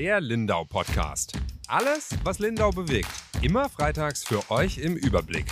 [0.00, 1.38] Der Lindau Podcast.
[1.68, 3.10] Alles, was Lindau bewegt.
[3.42, 5.44] Immer freitags für euch im Überblick.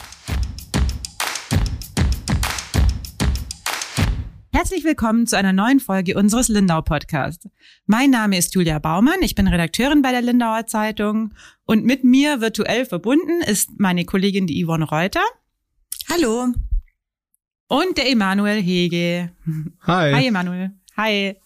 [4.50, 7.46] Herzlich willkommen zu einer neuen Folge unseres Lindau Podcasts.
[7.84, 11.34] Mein Name ist Julia Baumann, ich bin Redakteurin bei der Lindauer Zeitung
[11.66, 15.24] und mit mir virtuell verbunden ist meine Kollegin die Yvonne Reuter.
[16.10, 16.54] Hallo.
[17.68, 19.30] Und der Emanuel Hege.
[19.82, 20.14] Hi.
[20.14, 20.70] Hi Emanuel.
[20.96, 21.36] Hi.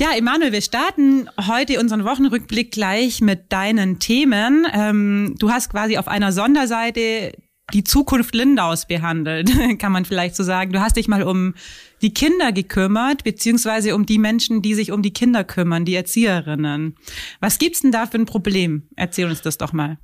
[0.00, 4.66] Ja, Emanuel, wir starten heute unseren Wochenrückblick gleich mit deinen Themen.
[4.72, 7.32] Ähm, du hast quasi auf einer Sonderseite
[7.74, 10.72] die Zukunft Lindaus behandelt, kann man vielleicht so sagen.
[10.72, 11.52] Du hast dich mal um
[12.00, 16.96] die Kinder gekümmert, beziehungsweise um die Menschen, die sich um die Kinder kümmern, die Erzieherinnen.
[17.40, 18.88] Was gibt's denn da für ein Problem?
[18.96, 19.98] Erzähl uns das doch mal.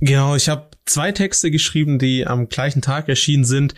[0.00, 3.74] Genau, ich habe zwei Texte geschrieben, die am gleichen Tag erschienen sind.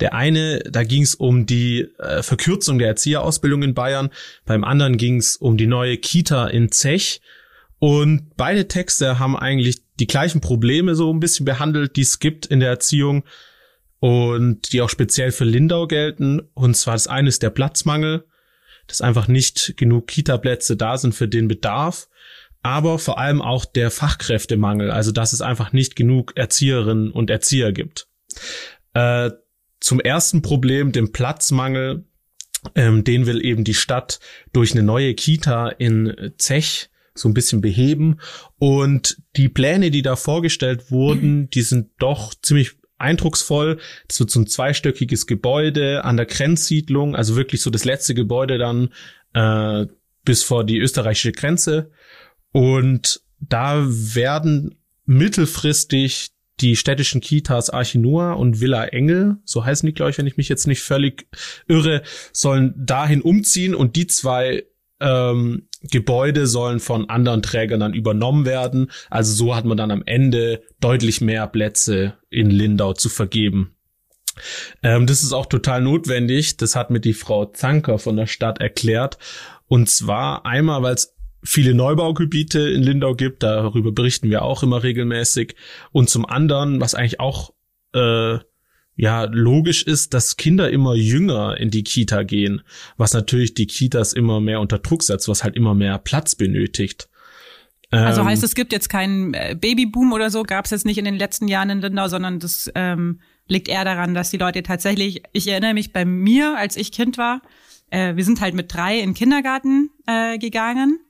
[0.00, 4.10] Der eine, da ging es um die äh, Verkürzung der Erzieherausbildung in Bayern.
[4.44, 7.20] Beim anderen ging es um die neue Kita in Zech.
[7.78, 12.46] Und beide Texte haben eigentlich die gleichen Probleme so ein bisschen behandelt, die es gibt
[12.46, 13.24] in der Erziehung
[14.00, 16.40] und die auch speziell für Lindau gelten.
[16.54, 18.24] Und zwar das eine ist der Platzmangel,
[18.86, 22.08] dass einfach nicht genug Kita-Plätze da sind für den Bedarf,
[22.62, 27.72] aber vor allem auch der Fachkräftemangel, also dass es einfach nicht genug Erzieherinnen und Erzieher
[27.72, 28.08] gibt.
[28.94, 29.30] Äh,
[29.84, 32.06] zum ersten Problem, dem Platzmangel,
[32.74, 34.18] ähm, den will eben die Stadt
[34.54, 38.18] durch eine neue Kita in Zech so ein bisschen beheben.
[38.58, 43.78] Und die Pläne, die da vorgestellt wurden, die sind doch ziemlich eindrucksvoll.
[44.08, 48.56] Das wird so ein zweistöckiges Gebäude an der Grenzsiedlung, also wirklich so das letzte Gebäude
[48.56, 48.88] dann
[49.34, 49.86] äh,
[50.24, 51.90] bis vor die österreichische Grenze.
[52.52, 60.10] Und da werden mittelfristig die städtischen Kitas Archinoa und Villa Engel, so heißen die, glaube
[60.10, 61.26] ich, wenn ich mich jetzt nicht völlig
[61.66, 62.02] irre,
[62.32, 64.64] sollen dahin umziehen und die zwei
[65.00, 68.90] ähm, Gebäude sollen von anderen Trägern dann übernommen werden.
[69.10, 73.76] Also so hat man dann am Ende deutlich mehr Plätze in Lindau zu vergeben.
[74.82, 76.56] Ähm, das ist auch total notwendig.
[76.56, 79.18] Das hat mir die Frau Zanker von der Stadt erklärt.
[79.66, 84.82] Und zwar einmal, weil es viele Neubaugebiete in Lindau gibt, darüber berichten wir auch immer
[84.82, 85.54] regelmäßig.
[85.92, 87.52] Und zum anderen, was eigentlich auch
[87.94, 88.38] äh,
[88.96, 92.62] ja logisch ist, dass Kinder immer jünger in die Kita gehen,
[92.96, 97.08] was natürlich die Kitas immer mehr unter Druck setzt, was halt immer mehr Platz benötigt.
[97.90, 100.98] Also ähm, heißt, es gibt jetzt keinen äh, Babyboom oder so, gab es jetzt nicht
[100.98, 104.62] in den letzten Jahren in Lindau, sondern das ähm, liegt eher daran, dass die Leute
[104.62, 107.42] tatsächlich, ich erinnere mich bei mir, als ich Kind war,
[107.90, 111.03] äh, wir sind halt mit drei in den Kindergarten äh, gegangen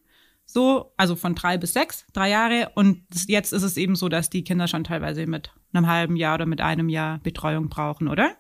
[0.55, 2.71] so, also von drei bis sechs, drei Jahre.
[2.77, 6.37] Und jetzt ist es eben so, dass die Kinder schon teilweise mit einem halben Jahr
[6.37, 8.37] oder mit einem Jahr Betreuung brauchen, oder?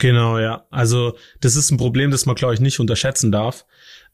[0.00, 0.66] Genau, ja.
[0.70, 3.64] Also das ist ein Problem, das man, glaube ich, nicht unterschätzen darf,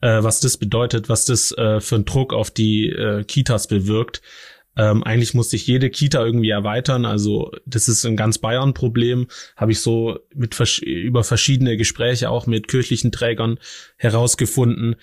[0.02, 4.20] äh, was das bedeutet, was das äh, für einen Druck auf die äh, Kitas bewirkt.
[4.76, 7.06] Ähm, eigentlich muss sich jede Kita irgendwie erweitern.
[7.06, 9.28] Also das ist ein ganz Bayern-Problem.
[9.56, 13.58] Habe ich so mit über verschiedene Gespräche auch mit kirchlichen Trägern
[13.96, 14.96] herausgefunden.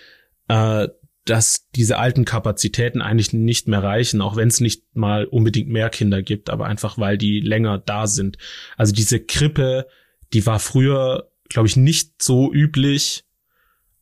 [0.48, 0.90] Äh,
[1.30, 5.90] dass diese alten Kapazitäten eigentlich nicht mehr reichen, auch wenn es nicht mal unbedingt mehr
[5.90, 8.38] Kinder gibt, aber einfach weil die länger da sind.
[8.78, 9.88] Also diese Krippe,
[10.34, 13.26] die war früher, glaube ich, nicht so üblich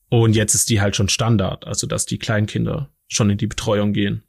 [0.09, 3.93] und jetzt ist die halt schon Standard, also dass die Kleinkinder schon in die Betreuung
[3.93, 4.23] gehen.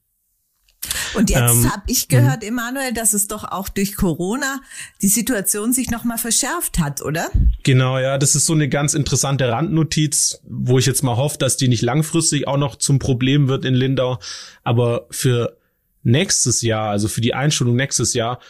[1.15, 2.49] Und jetzt ähm, habe ich gehört, mhm.
[2.49, 4.61] Emanuel, dass es doch auch durch Corona
[5.03, 7.31] die Situation sich nochmal verschärft hat, oder?
[7.63, 11.57] Genau, ja, das ist so eine ganz interessante Randnotiz, wo ich jetzt mal hoffe, dass
[11.57, 14.19] die nicht langfristig auch noch zum Problem wird in Lindau.
[14.63, 15.57] Aber für
[16.03, 18.41] nächstes Jahr, also für die Einschulung nächstes Jahr,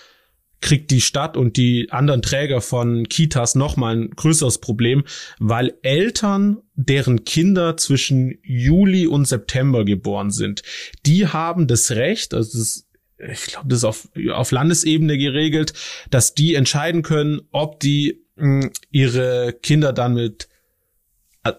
[0.61, 5.05] kriegt die Stadt und die anderen Träger von Kitas nochmal ein größeres Problem,
[5.39, 10.63] weil Eltern, deren Kinder zwischen Juli und September geboren sind,
[11.05, 12.87] die haben das Recht, also das
[13.19, 15.73] ich glaube, das ist auf, auf Landesebene geregelt,
[16.11, 20.49] dass die entscheiden können, ob die mh, hm, ihre Kinder dann mit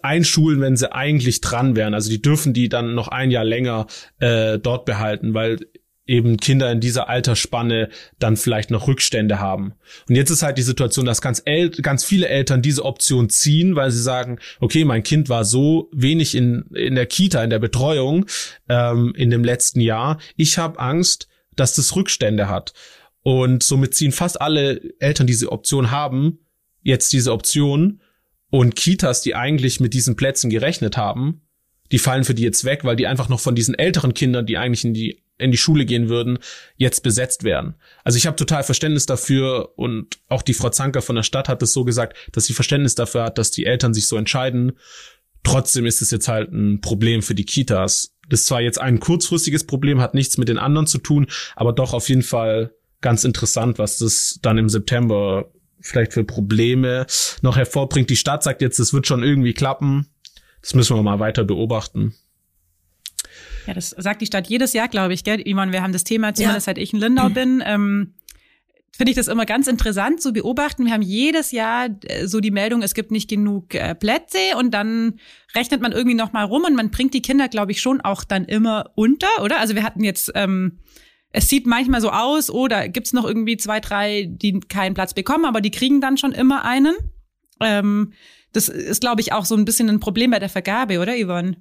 [0.02, 1.94] einschulen, wenn sie eigentlich dran wären.
[1.94, 3.88] Also die dürfen die dann noch ein Jahr länger
[4.20, 5.60] äh, dort behalten, weil
[6.08, 9.74] eben Kinder in dieser Altersspanne dann vielleicht noch Rückstände haben.
[10.08, 13.76] Und jetzt ist halt die Situation, dass ganz, El ganz viele Eltern diese Option ziehen,
[13.76, 17.60] weil sie sagen, okay, mein Kind war so wenig in, in der Kita, in der
[17.60, 18.26] Betreuung
[18.70, 20.18] ähm, in dem letzten Jahr.
[20.36, 22.74] Ich habe Angst, dass das Rückstände hat.
[23.22, 26.40] Und somit ziehen fast alle Eltern, die diese Option haben,
[26.82, 28.02] jetzt diese Option.
[28.50, 31.42] Und Kitas, die eigentlich mit diesen Plätzen gerechnet haben,
[31.92, 34.58] die fallen für die jetzt weg, weil die einfach noch von diesen älteren Kindern, die
[34.58, 36.40] eigentlich in die in die Schule gehen würden,
[36.76, 37.76] jetzt besetzt werden.
[38.04, 41.62] Also ich habe total Verständnis dafür und auch die Frau Zanker von der Stadt hat
[41.62, 44.74] es so gesagt, dass sie Verständnis dafür hat, dass die Eltern sich so entscheiden.
[45.44, 49.00] Trotzdem ist es jetzt halt ein Problem für die Kitas, das ist zwar jetzt ein
[49.00, 53.24] kurzfristiges Problem, hat nichts mit den anderen zu tun, aber doch auf jeden Fall ganz
[53.24, 57.06] interessant, was das dann im September vielleicht für Probleme
[57.42, 58.10] noch hervorbringt.
[58.10, 60.08] Die Stadt sagt jetzt, es wird schon irgendwie klappen.
[60.62, 62.16] Das müssen wir mal weiter beobachten.
[63.68, 65.42] Ja, das sagt die Stadt jedes Jahr, glaube ich, gell?
[65.42, 66.72] Iman, wir haben das Thema, zumindest ja.
[66.72, 67.62] seit ich in Lindau bin.
[67.66, 68.14] Ähm,
[68.96, 70.86] Finde ich das immer ganz interessant zu beobachten.
[70.86, 74.72] Wir haben jedes Jahr äh, so die Meldung, es gibt nicht genug äh, Plätze und
[74.72, 75.20] dann
[75.54, 78.24] rechnet man irgendwie noch mal rum und man bringt die Kinder, glaube ich, schon auch
[78.24, 79.60] dann immer unter, oder?
[79.60, 80.80] Also wir hatten jetzt ähm,
[81.32, 85.14] es sieht manchmal so aus, oh, da gibt's noch irgendwie zwei, drei, die keinen Platz
[85.14, 86.96] bekommen, aber die kriegen dann schon immer einen.
[87.60, 88.14] Ähm,
[88.54, 91.58] das ist, glaube ich, auch so ein bisschen ein Problem bei der Vergabe, oder Yvonne?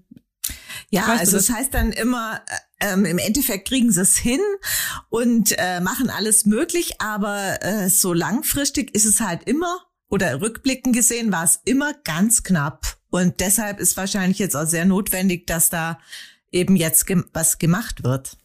[0.91, 2.41] Ja, weißt also es das heißt dann immer,
[2.79, 4.41] äh, ähm, im Endeffekt kriegen sie es hin
[5.09, 10.95] und äh, machen alles möglich, aber äh, so langfristig ist es halt immer, oder rückblickend
[10.95, 12.97] gesehen war es immer ganz knapp.
[13.11, 15.99] Und deshalb ist wahrscheinlich jetzt auch sehr notwendig, dass da
[16.53, 18.37] eben jetzt ge was gemacht wird.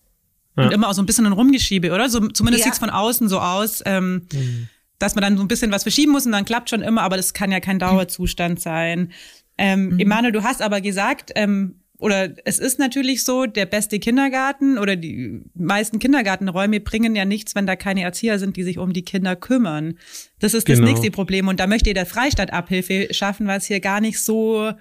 [0.58, 0.66] Ja.
[0.66, 2.10] Und immer auch so ein bisschen ein Rumgeschiebe, oder?
[2.10, 2.72] So, zumindest ja.
[2.72, 4.70] sieht's von außen so aus, ähm, mhm.
[5.00, 7.18] dass man dann so ein bisschen was verschieben muss und dann klappt schon immer, aber
[7.18, 9.12] das kann ja kein Dauerzustand sein.
[9.58, 10.00] Ähm, mhm.
[10.00, 14.96] Emanuel, du hast aber gesagt, ähm, oder es ist natürlich so, der beste Kindergarten oder
[14.96, 19.04] die meisten Kindergartenräume bringen ja nichts, wenn da keine Erzieher sind, die sich um die
[19.04, 20.00] Kinder kümmern.
[20.40, 20.82] Das ist genau.
[20.82, 21.48] das nächste Problem.
[21.48, 24.74] Und da möchte der Freistaat Abhilfe schaffen, was hier gar nicht so,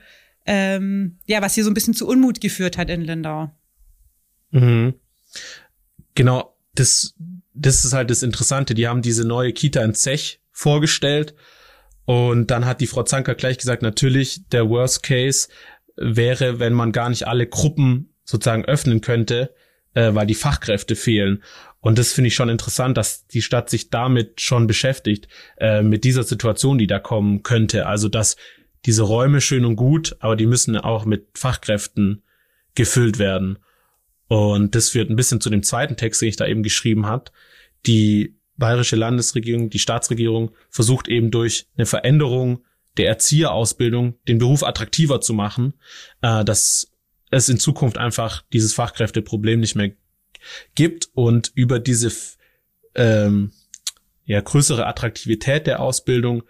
[0.47, 3.51] ähm, ja, was hier so ein bisschen zu Unmut geführt hat in Lindau.
[4.51, 4.95] Mhm.
[6.15, 7.15] Genau, das,
[7.53, 8.73] das ist halt das Interessante.
[8.73, 11.35] Die haben diese neue Kita in Zech vorgestellt.
[12.07, 15.49] Und dann hat die Frau Zanker gleich gesagt, natürlich, der Worst Case
[15.97, 19.55] wäre, wenn man gar nicht alle Gruppen sozusagen öffnen könnte,
[19.95, 21.43] äh, weil die Fachkräfte fehlen.
[21.81, 25.29] Und das finde ich schon interessant, dass die Stadt sich damit schon beschäftigt,
[25.59, 27.87] äh, mit dieser Situation, die da kommen könnte.
[27.87, 28.37] Also, dass
[28.87, 32.23] diese Räume schön und gut, aber die müssen auch mit Fachkräften
[32.75, 33.59] gefüllt werden.
[34.29, 37.33] Und das führt ein bisschen zu dem zweiten Text, den ich da eben geschrieben hat.
[37.87, 42.65] Die bayerische Landesregierung, die Staatsregierung versucht eben durch eine Veränderung
[43.01, 45.73] der Erzieherausbildung den Beruf attraktiver zu machen,
[46.21, 46.93] äh, dass
[47.31, 49.93] es in Zukunft einfach dieses Fachkräfteproblem nicht mehr
[50.75, 52.13] gibt und über diese
[52.95, 53.53] ähm,
[54.27, 56.43] ja, größere Attraktivität der Ausbildung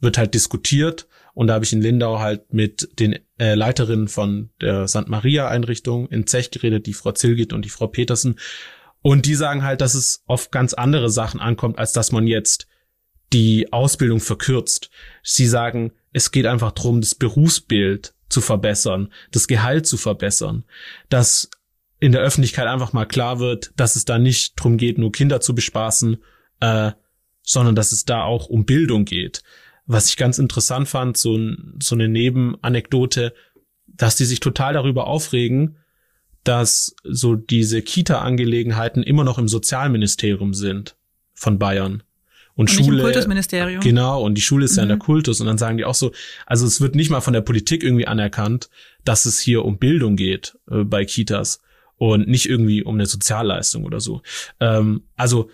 [0.00, 4.50] wird halt diskutiert und da habe ich in Lindau halt mit den äh, Leiterinnen von
[4.60, 5.06] der St.
[5.06, 8.40] Maria Einrichtung in Zech geredet, die Frau Zilgit und die Frau Petersen.
[9.02, 12.66] Und die sagen halt, dass es auf ganz andere Sachen ankommt, als dass man jetzt
[13.32, 14.90] die Ausbildung verkürzt.
[15.22, 20.64] Sie sagen, es geht einfach darum, das Berufsbild zu verbessern, das Gehalt zu verbessern,
[21.08, 21.50] dass
[22.00, 25.40] in der Öffentlichkeit einfach mal klar wird, dass es da nicht drum geht, nur Kinder
[25.40, 26.18] zu bespaßen,
[26.60, 26.92] äh,
[27.42, 29.42] sondern dass es da auch um Bildung geht
[29.86, 31.38] was ich ganz interessant fand, so,
[31.80, 33.34] so eine Nebenanekdote,
[33.86, 35.76] dass die sich total darüber aufregen,
[36.44, 40.96] dass so diese Kita-Angelegenheiten immer noch im Sozialministerium sind
[41.34, 42.02] von Bayern.
[42.54, 43.02] Und, und Schule.
[43.02, 43.80] Kultusministerium.
[43.80, 44.76] Genau, und die Schule ist mhm.
[44.78, 45.02] ja in der mhm.
[45.02, 45.40] Kultus.
[45.40, 46.12] Und dann sagen die auch so,
[46.46, 48.68] also es wird nicht mal von der Politik irgendwie anerkannt,
[49.04, 51.60] dass es hier um Bildung geht äh, bei Kitas
[51.96, 54.22] und nicht irgendwie um eine Sozialleistung oder so.
[54.60, 55.48] Ähm, also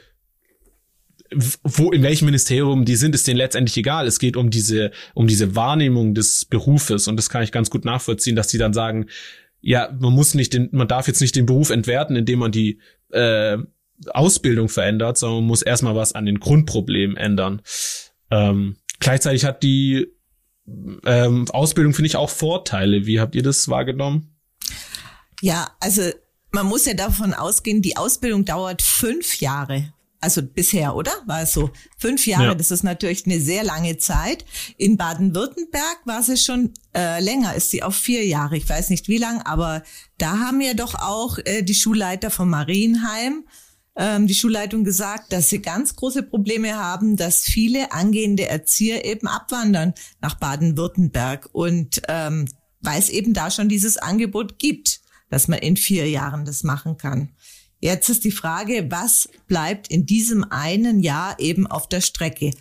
[1.62, 4.06] wo in welchem Ministerium die sind, ist denen letztendlich egal.
[4.06, 7.84] Es geht um diese um diese Wahrnehmung des Berufes und das kann ich ganz gut
[7.84, 9.06] nachvollziehen, dass die dann sagen,
[9.60, 12.78] ja, man muss nicht den, man darf jetzt nicht den Beruf entwerten, indem man die
[13.10, 13.58] äh,
[14.10, 17.62] Ausbildung verändert, sondern man muss erstmal was an den Grundproblemen ändern.
[18.30, 20.08] Ähm, gleichzeitig hat die
[21.04, 23.06] ähm, Ausbildung, finde ich, auch Vorteile.
[23.06, 24.36] Wie habt ihr das wahrgenommen?
[25.40, 26.02] Ja, also
[26.50, 31.12] man muss ja davon ausgehen, die Ausbildung dauert fünf Jahre also bisher, oder?
[31.26, 31.70] War es so?
[31.96, 32.54] Fünf Jahre, ja.
[32.54, 34.44] das ist natürlich eine sehr lange Zeit.
[34.76, 38.56] In Baden-Württemberg war sie schon äh, länger, ist sie auf vier Jahre.
[38.56, 39.82] Ich weiß nicht wie lang, aber
[40.18, 43.44] da haben ja doch auch äh, die Schulleiter vom Marienheim,
[43.98, 49.26] ähm, die Schulleitung gesagt, dass sie ganz große Probleme haben, dass viele angehende Erzieher eben
[49.26, 52.48] abwandern nach Baden-Württemberg und ähm,
[52.80, 55.00] weil es eben da schon dieses Angebot gibt,
[55.30, 57.30] dass man in vier Jahren das machen kann.
[57.80, 62.52] Jetzt ist die Frage, was bleibt in diesem einen Jahr eben auf der Strecke?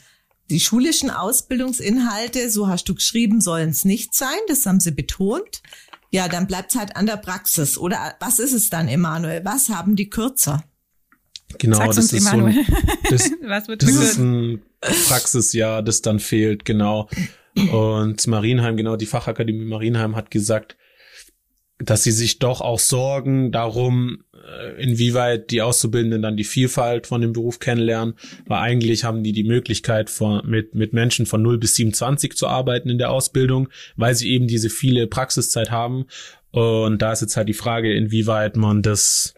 [0.49, 5.61] Die schulischen Ausbildungsinhalte, so hast du geschrieben, sollen es nicht sein, das haben sie betont.
[6.09, 7.77] Ja, dann bleibt es halt an der Praxis.
[7.77, 9.43] Oder was ist es dann, Emanuel?
[9.43, 10.63] Was haben die kürzer?
[11.57, 12.53] Genau, Sag's das ist Emanuel.
[12.53, 12.67] so ein,
[13.09, 13.31] das,
[13.79, 17.09] das ist ein Praxisjahr, das dann fehlt, genau.
[17.71, 20.77] Und Marienheim, genau, die Fachakademie Marienheim hat gesagt,
[21.79, 27.21] dass sie sich doch auch sorgen darum, äh, inwieweit die Auszubildenden dann die Vielfalt von
[27.21, 31.59] dem Beruf kennenlernen, weil eigentlich haben die die Möglichkeit von, mit, mit Menschen von 0
[31.59, 36.05] bis 27 zu arbeiten in der Ausbildung, weil sie eben diese viele Praxiszeit haben.
[36.51, 39.35] Und da ist jetzt halt die Frage, inwieweit man das,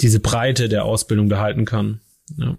[0.00, 2.00] diese Breite der Ausbildung behalten kann.
[2.36, 2.56] Ja.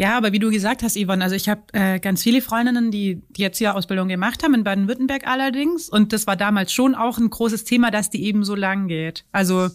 [0.00, 3.20] Ja, aber wie du gesagt hast, Yvonne, also ich habe äh, ganz viele Freundinnen, die
[3.28, 5.90] die Erzieherausbildung gemacht haben, in Baden-Württemberg allerdings.
[5.90, 9.26] Und das war damals schon auch ein großes Thema, dass die eben so lang geht.
[9.30, 9.68] Also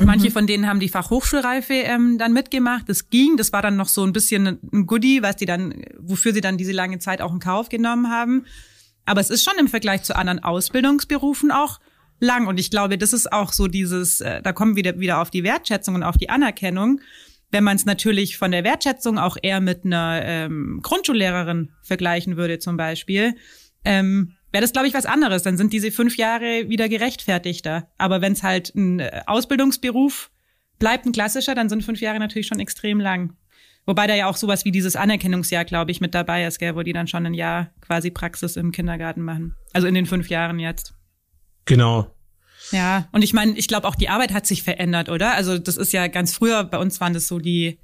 [0.00, 0.04] mhm.
[0.04, 2.90] manche von denen haben die Fachhochschulreife ähm, dann mitgemacht.
[2.90, 6.34] Das ging, das war dann noch so ein bisschen ein Goodie, was die dann, wofür
[6.34, 8.44] sie dann diese lange Zeit auch in Kauf genommen haben.
[9.06, 11.80] Aber es ist schon im Vergleich zu anderen Ausbildungsberufen auch
[12.22, 12.46] lang.
[12.46, 15.30] Und ich glaube, das ist auch so dieses, äh, da kommen wir wieder, wieder auf
[15.30, 17.00] die Wertschätzung und auf die Anerkennung
[17.52, 22.58] wenn man es natürlich von der Wertschätzung auch eher mit einer ähm, Grundschullehrerin vergleichen würde
[22.58, 23.34] zum Beispiel,
[23.84, 25.42] ähm, wäre das, glaube ich, was anderes.
[25.42, 27.88] Dann sind diese fünf Jahre wieder gerechtfertigter.
[27.98, 30.30] Aber wenn es halt ein äh, Ausbildungsberuf
[30.78, 33.36] bleibt, ein klassischer, dann sind fünf Jahre natürlich schon extrem lang.
[33.84, 36.82] Wobei da ja auch sowas wie dieses Anerkennungsjahr, glaube ich, mit dabei ist, gell, wo
[36.82, 39.56] die dann schon ein Jahr quasi Praxis im Kindergarten machen.
[39.72, 40.94] Also in den fünf Jahren jetzt.
[41.64, 42.12] Genau.
[42.70, 45.34] Ja, und ich meine, ich glaube auch die Arbeit hat sich verändert, oder?
[45.34, 47.78] Also das ist ja ganz früher, bei uns waren das so die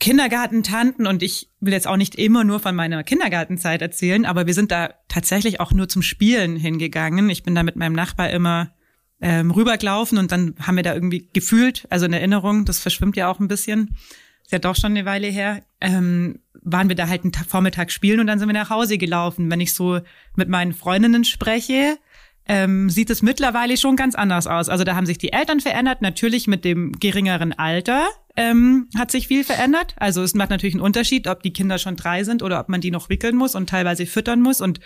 [0.00, 4.54] Kindergartentanten und ich will jetzt auch nicht immer nur von meiner Kindergartenzeit erzählen, aber wir
[4.54, 7.30] sind da tatsächlich auch nur zum Spielen hingegangen.
[7.30, 8.74] Ich bin da mit meinem Nachbar immer
[9.20, 13.30] ähm, rübergelaufen und dann haben wir da irgendwie gefühlt, also in Erinnerung, das verschwimmt ja
[13.30, 13.96] auch ein bisschen,
[14.42, 18.20] ist ja doch schon eine Weile her, ähm, waren wir da halt einen Vormittag spielen
[18.20, 19.50] und dann sind wir nach Hause gelaufen.
[19.50, 20.00] Wenn ich so
[20.34, 21.98] mit meinen Freundinnen spreche,
[22.46, 24.68] ähm, sieht es mittlerweile schon ganz anders aus.
[24.68, 29.28] Also da haben sich die Eltern verändert, natürlich mit dem geringeren Alter ähm, hat sich
[29.28, 29.94] viel verändert.
[29.96, 32.80] Also es macht natürlich einen Unterschied, ob die Kinder schon drei sind oder ob man
[32.80, 34.80] die noch wickeln muss und teilweise füttern muss und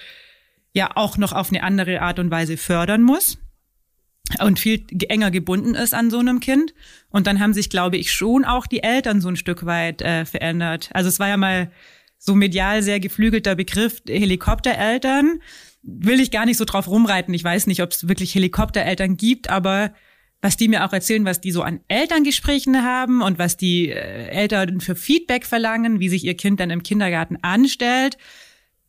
[0.72, 3.38] ja auch noch auf eine andere Art und Weise fördern muss
[4.40, 6.74] und viel enger gebunden ist an so einem Kind.
[7.08, 10.24] Und dann haben sich, glaube ich, schon auch die Eltern so ein Stück weit äh,
[10.26, 10.90] verändert.
[10.92, 11.72] Also es war ja mal
[12.18, 15.40] so medial sehr geflügelter Begriff Helikoptereltern
[15.82, 17.34] will ich gar nicht so drauf rumreiten.
[17.34, 19.92] Ich weiß nicht, ob es wirklich Helikoptereltern gibt, aber
[20.40, 24.28] was die mir auch erzählen, was die so an Elterngesprächen haben und was die äh,
[24.28, 28.18] Eltern für Feedback verlangen, wie sich ihr Kind dann im Kindergarten anstellt,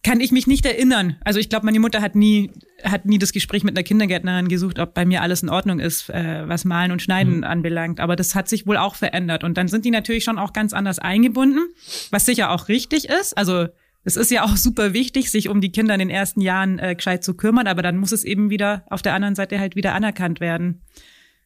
[0.04, 1.18] kann ich mich nicht erinnern.
[1.26, 2.52] Also ich glaube, meine Mutter hat nie
[2.84, 6.10] hat nie das Gespräch mit einer Kindergärtnerin gesucht, ob bei mir alles in Ordnung ist,
[6.10, 7.44] äh, was Malen und Schneiden mhm.
[7.44, 8.00] anbelangt.
[8.00, 10.72] Aber das hat sich wohl auch verändert und dann sind die natürlich schon auch ganz
[10.72, 11.68] anders eingebunden,
[12.12, 13.38] was sicher auch richtig ist.
[13.38, 13.68] Also
[14.04, 16.96] es ist ja auch super wichtig, sich um die Kinder in den ersten Jahren äh,
[16.96, 19.94] gescheit zu kümmern, aber dann muss es eben wieder auf der anderen Seite halt wieder
[19.94, 20.82] anerkannt werden.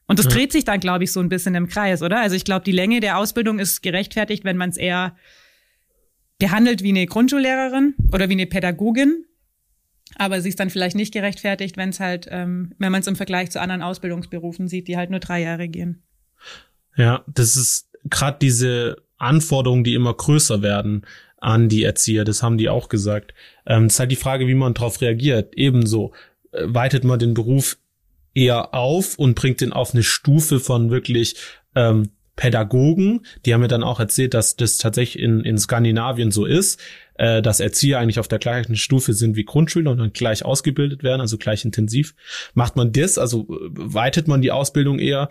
[0.06, 0.32] Und das ja.
[0.32, 2.20] dreht sich dann, glaube ich, so ein bisschen im Kreis, oder?
[2.20, 5.16] Also ich glaube, die Länge der Ausbildung ist gerechtfertigt, wenn man es eher
[6.40, 9.26] behandelt wie eine Grundschullehrerin oder wie eine Pädagogin.
[10.16, 13.16] Aber sie ist dann vielleicht nicht gerechtfertigt, wenn es halt, ähm, wenn man es im
[13.16, 16.04] Vergleich zu anderen Ausbildungsberufen sieht, die halt nur drei Jahre gehen.
[16.96, 21.06] Ja, das ist gerade diese Anforderungen, die immer größer werden
[21.44, 22.24] an die Erzieher.
[22.24, 23.34] Das haben die auch gesagt.
[23.66, 25.54] Ähm, es ist halt die Frage, wie man darauf reagiert.
[25.56, 26.14] Ebenso
[26.52, 27.78] äh, weitet man den Beruf
[28.34, 31.36] eher auf und bringt den auf eine Stufe von wirklich
[31.76, 33.26] ähm, Pädagogen.
[33.46, 36.80] Die haben mir dann auch erzählt, dass das tatsächlich in, in Skandinavien so ist,
[37.16, 41.04] äh, dass Erzieher eigentlich auf der gleichen Stufe sind wie Grundschüler und dann gleich ausgebildet
[41.04, 42.16] werden, also gleich intensiv.
[42.54, 45.28] Macht man das, also äh, weitet man die Ausbildung eher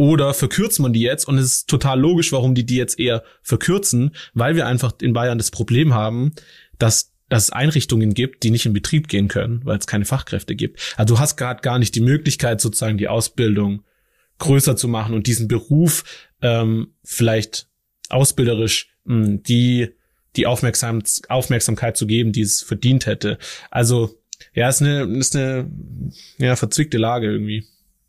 [0.00, 1.28] oder verkürzt man die jetzt?
[1.28, 5.12] Und es ist total logisch, warum die die jetzt eher verkürzen, weil wir einfach in
[5.12, 6.32] Bayern das Problem haben,
[6.78, 10.56] dass dass es Einrichtungen gibt, die nicht in Betrieb gehen können, weil es keine Fachkräfte
[10.56, 10.80] gibt.
[10.96, 13.84] Also du hast gerade gar nicht die Möglichkeit, sozusagen die Ausbildung
[14.38, 16.02] größer zu machen und diesen Beruf
[16.40, 17.68] ähm, vielleicht
[18.08, 19.90] ausbilderisch mh, hm, die
[20.34, 23.36] die Aufmerksam Aufmerksamkeit zu geben, die es verdient hätte.
[23.70, 24.18] Also
[24.54, 25.70] ja, ist eine ist eine
[26.38, 27.66] ja verzwickte Lage irgendwie.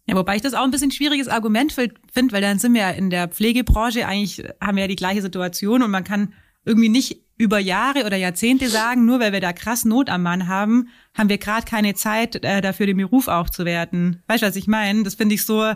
[0.07, 2.89] Ja, wobei ich das auch ein bisschen schwieriges Argument finde, weil dann sind wir ja
[2.89, 6.33] in der Pflegebranche eigentlich, haben wir ja die gleiche Situation und man kann
[6.65, 10.47] irgendwie nicht über Jahre oder Jahrzehnte sagen, nur weil wir da krass Not am Mann
[10.47, 14.21] haben, haben wir gerade keine Zeit äh, dafür, den Beruf aufzuwerten.
[14.27, 15.01] Weißt du, was ich meine?
[15.03, 15.73] Das finde ich so,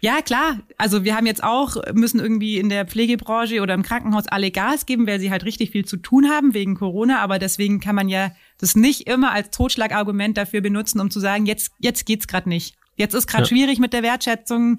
[0.00, 4.26] ja klar, also wir haben jetzt auch, müssen irgendwie in der Pflegebranche oder im Krankenhaus
[4.26, 7.80] alle Gas geben, weil sie halt richtig viel zu tun haben wegen Corona, aber deswegen
[7.80, 12.06] kann man ja das nicht immer als Totschlagargument dafür benutzen, um zu sagen, jetzt, jetzt
[12.06, 12.76] geht's gerade nicht.
[12.96, 13.48] Jetzt ist gerade ja.
[13.48, 14.76] schwierig mit der Wertschätzung.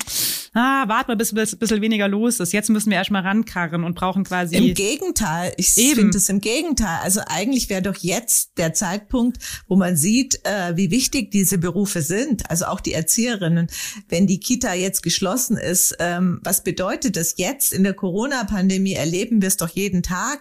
[0.53, 2.53] Ah, warte mal, bis ein bisschen weniger los ist.
[2.53, 4.55] Jetzt müssen wir erstmal rankarren und brauchen quasi.
[4.55, 6.99] Im Gegenteil, ich finde es im Gegenteil.
[7.03, 12.01] Also eigentlich wäre doch jetzt der Zeitpunkt, wo man sieht, äh, wie wichtig diese Berufe
[12.01, 12.49] sind.
[12.49, 13.67] Also auch die Erzieherinnen.
[14.07, 17.73] Wenn die Kita jetzt geschlossen ist, ähm, was bedeutet das jetzt?
[17.73, 20.39] In der Corona-Pandemie erleben wir es doch jeden Tag,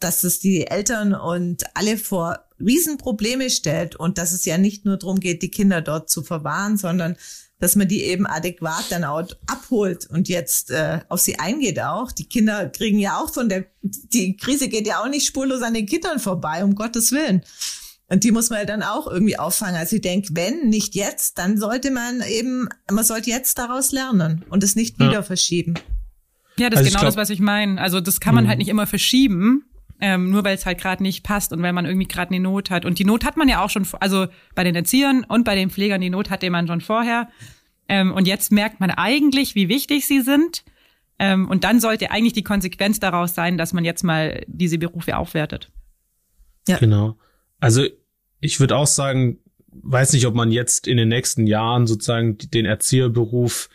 [0.00, 4.96] dass es die Eltern und alle vor Riesenprobleme stellt und dass es ja nicht nur
[4.96, 7.16] darum geht, die Kinder dort zu verwahren, sondern
[7.58, 12.10] dass man die eben adäquat dann auch abholt und jetzt äh, auf sie eingeht auch.
[12.10, 15.74] Die Kinder kriegen ja auch von der, die Krise geht ja auch nicht spurlos an
[15.74, 17.42] den Kindern vorbei, um Gottes Willen.
[18.08, 19.76] Und die muss man ja dann auch irgendwie auffangen.
[19.76, 24.44] Also ich denke, wenn nicht jetzt, dann sollte man eben, man sollte jetzt daraus lernen
[24.50, 25.74] und es nicht wieder verschieben.
[26.58, 27.80] Ja, das also ist genau glaub, das, was ich meine.
[27.80, 28.62] Also das kann man halt mhm.
[28.62, 29.64] nicht immer verschieben,
[30.02, 32.70] ähm, nur weil es halt gerade nicht passt und weil man irgendwie gerade eine Not
[32.70, 32.84] hat.
[32.84, 35.70] Und die Not hat man ja auch schon, also bei den Erziehern und bei den
[35.70, 37.28] Pflegern, die Not hatte man schon vorher.
[37.88, 40.64] Ähm, und jetzt merkt man eigentlich, wie wichtig sie sind.
[41.20, 45.16] Ähm, und dann sollte eigentlich die Konsequenz daraus sein, dass man jetzt mal diese Berufe
[45.16, 45.70] aufwertet.
[46.66, 46.78] Ja.
[46.78, 47.16] Genau.
[47.60, 47.86] Also
[48.40, 52.66] ich würde auch sagen, weiß nicht, ob man jetzt in den nächsten Jahren sozusagen den
[52.66, 53.68] Erzieherberuf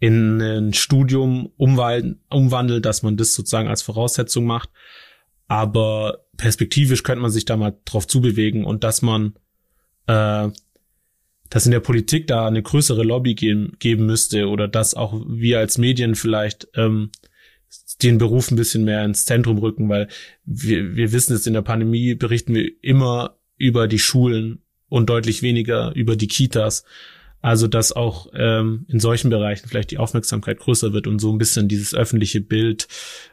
[0.00, 4.70] in ein Studium umwandelt, dass man das sozusagen als Voraussetzung macht.
[5.48, 9.34] Aber perspektivisch könnte man sich da mal drauf zubewegen und dass man,
[10.06, 10.48] äh,
[11.50, 15.58] dass in der Politik da eine größere Lobby geben, geben müsste oder dass auch wir
[15.58, 17.10] als Medien vielleicht ähm,
[18.02, 20.08] den Beruf ein bisschen mehr ins Zentrum rücken, weil
[20.44, 25.42] wir, wir wissen es in der Pandemie berichten wir immer über die Schulen und deutlich
[25.42, 26.84] weniger über die Kitas.
[27.40, 31.38] Also dass auch ähm, in solchen Bereichen vielleicht die Aufmerksamkeit größer wird und so ein
[31.38, 32.88] bisschen dieses öffentliche Bild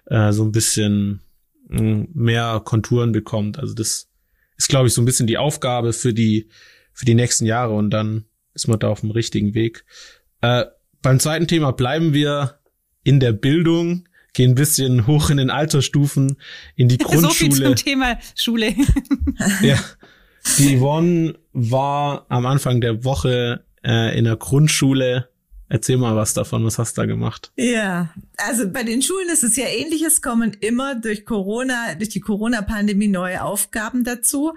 [0.05, 1.21] äh, so ein bisschen
[1.67, 3.59] mehr Konturen bekommt.
[3.59, 4.09] Also das
[4.57, 6.49] ist, glaube ich, so ein bisschen die Aufgabe für die
[6.93, 9.83] für die nächsten Jahre und dann ist man da auf dem richtigen Weg.
[10.41, 10.65] Äh,
[11.01, 12.59] beim zweiten Thema bleiben wir
[13.03, 16.37] in der Bildung, gehen ein bisschen hoch in den Altersstufen,
[16.75, 17.27] in die Grundschule.
[17.27, 18.73] So viel zum Thema Schule.
[19.61, 19.77] ja,
[20.57, 25.29] die Yvonne war am Anfang der Woche äh, in der Grundschule.
[25.67, 27.51] Erzähl mal was davon, was hast du da gemacht?
[27.55, 32.19] Ja, also bei den Schulen ist es ja ähnliches, kommen immer durch Corona, durch die
[32.19, 34.53] Corona-Pandemie neue Aufgaben dazu.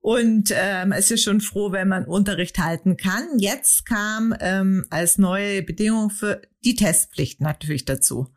[0.00, 3.38] Und ähm, es ist schon froh, wenn man Unterricht halten kann.
[3.38, 8.28] Jetzt kam ähm, als neue Bedingung für die Testpflicht natürlich dazu.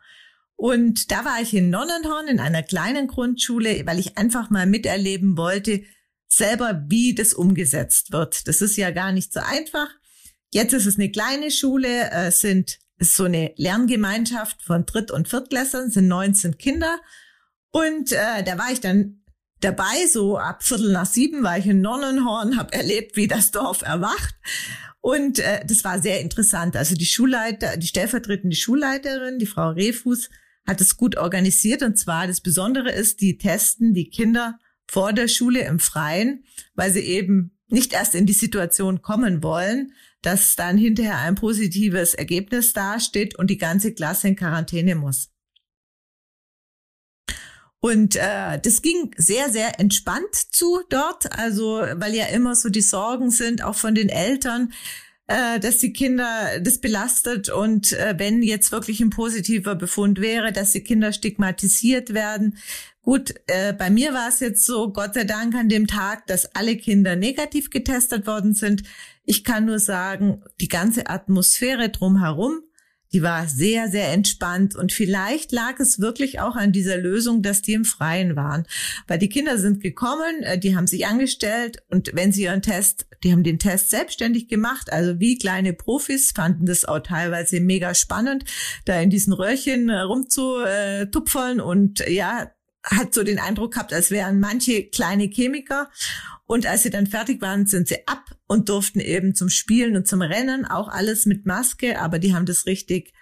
[0.55, 5.37] Und da war ich in Nonnenhorn in einer kleinen Grundschule, weil ich einfach mal miterleben
[5.37, 5.83] wollte,
[6.27, 8.47] selber, wie das umgesetzt wird.
[8.47, 9.89] Das ist ja gar nicht so einfach.
[10.53, 15.27] Jetzt ist es eine kleine Schule, äh, sind ist so eine Lerngemeinschaft von Dritt- und
[15.27, 16.99] Viertklässlern, sind 19 Kinder.
[17.71, 19.23] Und äh, da war ich dann
[19.61, 23.81] dabei, so ab Viertel nach sieben war ich in Nonnenhorn, habe erlebt, wie das Dorf
[23.81, 24.35] erwacht.
[25.01, 26.77] Und äh, das war sehr interessant.
[26.77, 30.29] Also die Schulleiter, die stellvertretende Schulleiterin, die Frau Refus,
[30.67, 31.81] hat es gut organisiert.
[31.81, 36.91] Und zwar das Besondere ist, die testen die Kinder vor der Schule im Freien, weil
[36.93, 39.93] sie eben nicht erst in die Situation kommen wollen,
[40.25, 45.29] dass dann hinterher ein positives Ergebnis dasteht und die ganze Klasse in Quarantäne muss.
[47.79, 52.81] Und äh, das ging sehr, sehr entspannt zu dort, also weil ja immer so die
[52.81, 54.71] Sorgen sind, auch von den Eltern,
[55.27, 60.53] äh, dass die Kinder das belastet und äh, wenn jetzt wirklich ein positiver Befund wäre,
[60.53, 62.57] dass die Kinder stigmatisiert werden,
[63.03, 66.55] Gut, äh, bei mir war es jetzt so, Gott sei Dank an dem Tag, dass
[66.55, 68.83] alle Kinder negativ getestet worden sind.
[69.25, 72.61] Ich kann nur sagen, die ganze Atmosphäre drumherum,
[73.13, 74.75] die war sehr, sehr entspannt.
[74.75, 78.65] Und vielleicht lag es wirklich auch an dieser Lösung, dass die im Freien waren.
[79.07, 83.05] Weil die Kinder sind gekommen, äh, die haben sich angestellt und wenn sie ihren Test,
[83.23, 87.93] die haben den Test selbstständig gemacht, also wie kleine Profis, fanden das auch teilweise mega
[87.93, 88.45] spannend,
[88.85, 92.51] da in diesen Röhrchen äh, rumzutupfeln und ja,
[92.83, 95.89] hat so den Eindruck gehabt, als wären manche kleine Chemiker.
[96.45, 100.07] Und als sie dann fertig waren, sind sie ab und durften eben zum Spielen und
[100.07, 103.13] zum Rennen, auch alles mit Maske, aber die haben das richtig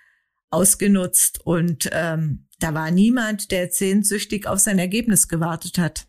[0.49, 1.39] ausgenutzt.
[1.45, 6.07] Und ähm, da war niemand, der sehnsüchtig auf sein Ergebnis gewartet hat.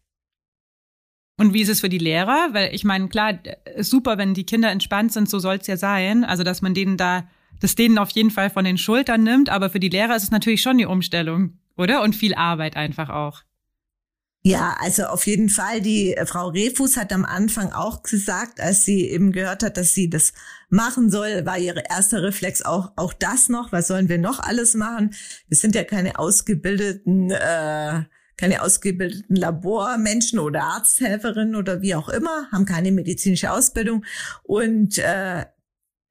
[1.38, 2.48] Und wie ist es für die Lehrer?
[2.52, 3.38] Weil ich meine, klar,
[3.78, 6.24] super, wenn die Kinder entspannt sind, so soll es ja sein.
[6.24, 7.28] Also, dass man denen da,
[7.60, 9.48] das denen auf jeden Fall von den Schultern nimmt.
[9.48, 12.02] Aber für die Lehrer ist es natürlich schon die Umstellung oder?
[12.02, 13.42] Und viel Arbeit einfach auch.
[14.44, 15.80] Ja, also auf jeden Fall.
[15.80, 19.94] Die äh, Frau Refus hat am Anfang auch gesagt, als sie eben gehört hat, dass
[19.94, 20.32] sie das
[20.68, 23.70] machen soll, war ihre erste Reflex auch, auch das noch.
[23.70, 25.14] Was sollen wir noch alles machen?
[25.46, 28.02] Wir sind ja keine ausgebildeten, äh,
[28.36, 34.04] keine ausgebildeten Labormenschen oder Arzthelferinnen oder wie auch immer, haben keine medizinische Ausbildung.
[34.42, 35.44] Und äh,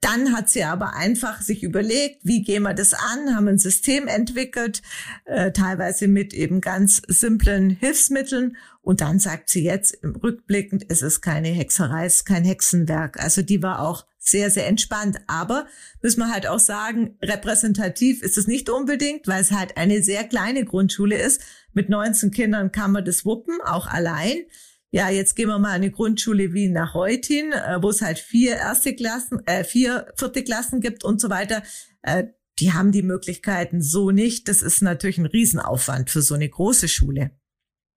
[0.02, 4.08] dann hat sie aber einfach sich überlegt, wie gehen wir das an, haben ein System
[4.08, 4.82] entwickelt,
[5.26, 8.58] äh, teilweise mit eben ganz simplen Hilfsmitteln.
[8.82, 13.22] Und dann sagt sie jetzt rückblickend, es ist keine Hexerei, es ist kein Hexenwerk.
[13.22, 15.20] Also die war auch sehr, sehr entspannt.
[15.28, 15.68] Aber
[16.02, 20.24] müssen wir halt auch sagen, repräsentativ ist es nicht unbedingt, weil es halt eine sehr
[20.24, 21.42] kleine Grundschule ist.
[21.74, 24.46] Mit 19 Kindern kann man das wuppen, auch allein
[24.92, 28.20] ja, jetzt gehen wir mal an eine Grundschule wie nach Reutin, äh, wo es halt
[28.20, 31.64] vier erste Klassen, äh, vier vierte Klassen gibt und so weiter.
[32.02, 32.26] Äh,
[32.60, 34.48] die haben die Möglichkeiten so nicht.
[34.50, 37.32] Das ist natürlich ein Riesenaufwand für so eine große Schule.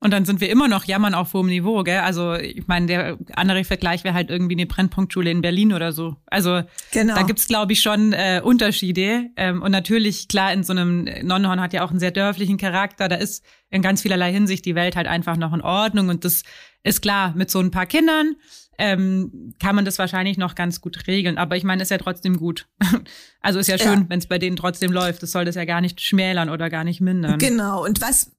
[0.04, 2.00] Und dann sind wir immer noch jammern auf hohem Niveau, gell?
[2.00, 6.16] Also ich meine, der andere Vergleich wäre halt irgendwie eine Brennpunktschule in Berlin oder so.
[6.26, 6.60] Also
[6.92, 7.14] genau.
[7.14, 9.30] da gibt's glaube ich, schon äh, Unterschiede.
[9.36, 13.08] Ähm, und natürlich, klar, in so einem Nonnenhorn hat ja auch einen sehr dörflichen Charakter.
[13.08, 16.10] Da ist in ganz vielerlei Hinsicht die Welt halt einfach noch in Ordnung.
[16.10, 16.42] Und das
[16.82, 18.36] ist klar, mit so ein paar Kindern
[18.76, 21.38] ähm, kann man das wahrscheinlich noch ganz gut regeln.
[21.38, 22.66] Aber ich meine, ist ja trotzdem gut.
[23.40, 24.04] Also ist ja schön, ja.
[24.08, 25.22] wenn es bei denen trotzdem läuft.
[25.22, 27.38] Das soll das ja gar nicht schmälern oder gar nicht mindern.
[27.38, 27.84] Genau.
[27.84, 28.32] Und was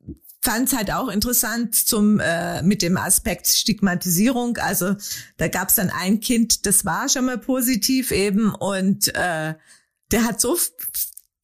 [0.45, 4.57] fand es halt auch interessant zum äh, mit dem Aspekt Stigmatisierung.
[4.57, 4.95] Also
[5.37, 9.55] da gab es dann ein Kind, das war schon mal positiv eben und äh,
[10.11, 10.55] der hat so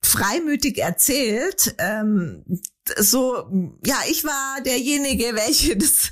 [0.04, 2.44] freimütig erzählt, ähm,
[2.98, 3.50] so,
[3.84, 6.12] ja, ich war derjenige, welche das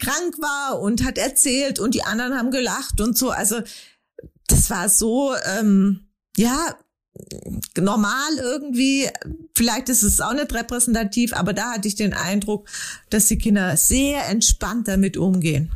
[0.00, 3.30] krank war und hat erzählt und die anderen haben gelacht und so.
[3.30, 3.60] Also
[4.48, 6.76] das war so, ähm, ja,
[7.78, 9.08] normal irgendwie.
[9.54, 12.68] Vielleicht ist es auch nicht repräsentativ, aber da hatte ich den Eindruck,
[13.10, 15.70] dass die Kinder sehr entspannt damit umgehen.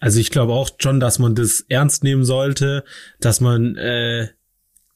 [0.00, 2.84] Also ich glaube auch schon, dass man das ernst nehmen sollte,
[3.20, 4.28] dass man äh,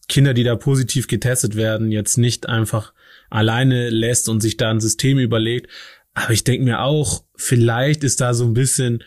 [0.09, 2.93] Kinder, die da positiv getestet werden, jetzt nicht einfach
[3.31, 5.71] alleine lässt und sich da ein System überlegt.
[6.15, 9.03] Aber ich denke mir auch, vielleicht ist da so ein bisschen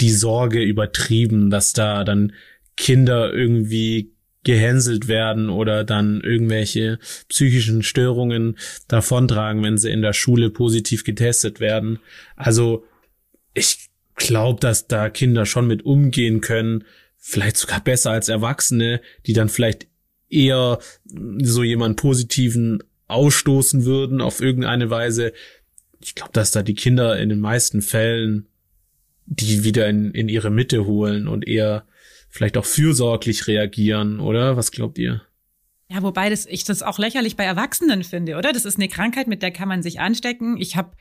[0.00, 2.32] die Sorge übertrieben, dass da dann
[2.76, 4.12] Kinder irgendwie
[4.44, 6.98] gehänselt werden oder dann irgendwelche
[7.28, 8.56] psychischen Störungen
[8.88, 11.98] davontragen, wenn sie in der Schule positiv getestet werden.
[12.36, 12.84] Also
[13.52, 16.84] ich glaube, dass da Kinder schon mit umgehen können,
[17.18, 19.86] vielleicht sogar besser als Erwachsene, die dann vielleicht
[20.30, 20.78] eher
[21.42, 25.32] so jemand positiven ausstoßen würden auf irgendeine Weise.
[26.00, 28.46] Ich glaube, dass da die Kinder in den meisten Fällen
[29.30, 31.84] die wieder in, in ihre Mitte holen und eher
[32.30, 34.56] vielleicht auch fürsorglich reagieren, oder?
[34.56, 35.22] Was glaubt ihr?
[35.88, 38.52] Ja, wobei das, ich das auch lächerlich bei Erwachsenen finde, oder?
[38.52, 40.56] Das ist eine Krankheit, mit der kann man sich anstecken.
[40.56, 40.92] Ich habe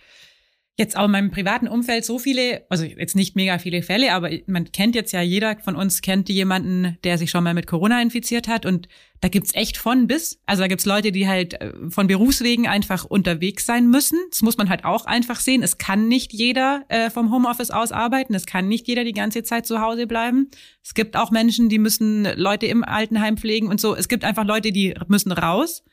[0.79, 4.29] jetzt auch in meinem privaten Umfeld so viele, also jetzt nicht mega viele Fälle, aber
[4.47, 8.01] man kennt jetzt ja, jeder von uns kennt jemanden, der sich schon mal mit Corona
[8.01, 8.87] infiziert hat und
[9.21, 10.41] da gibt's echt von bis.
[10.45, 14.17] Also da gibt's Leute, die halt äh, von Berufswegen einfach unterwegs sein müssen.
[14.29, 15.61] Das muss man halt auch einfach sehen.
[15.61, 18.33] Es kann nicht jeder äh, vom Homeoffice aus arbeiten.
[18.33, 20.49] Es kann nicht jeder die ganze Zeit zu Hause bleiben.
[20.83, 23.93] Es gibt auch Menschen, die müssen Leute im Altenheim pflegen und so.
[23.93, 25.83] Es gibt einfach Leute, die müssen raus.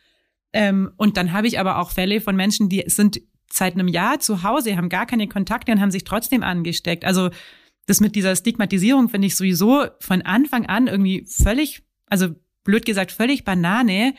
[0.53, 3.21] Ähm, und dann habe ich aber auch Fälle von Menschen, die sind
[3.51, 7.05] seit einem Jahr zu Hause, haben gar keine Kontakte und haben sich trotzdem angesteckt.
[7.05, 7.31] Also
[7.87, 12.29] das mit dieser Stigmatisierung finde ich sowieso von Anfang an irgendwie völlig, also
[12.65, 14.15] blöd gesagt, völlig Banane.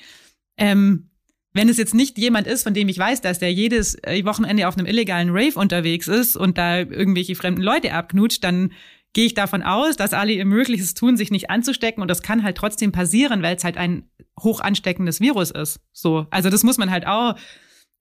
[0.58, 1.10] Ähm,
[1.54, 4.68] wenn es jetzt nicht jemand ist, von dem ich weiß, dass der jedes äh, Wochenende
[4.68, 8.72] auf einem illegalen Rave unterwegs ist und da irgendwelche fremden Leute abknutscht, dann
[9.14, 12.44] gehe ich davon aus, dass alle ihr Mögliches tun, sich nicht anzustecken und das kann
[12.44, 14.10] halt trotzdem passieren, weil es halt ein
[14.40, 15.80] hoch ansteckendes Virus ist.
[15.92, 17.36] So, also das muss man halt auch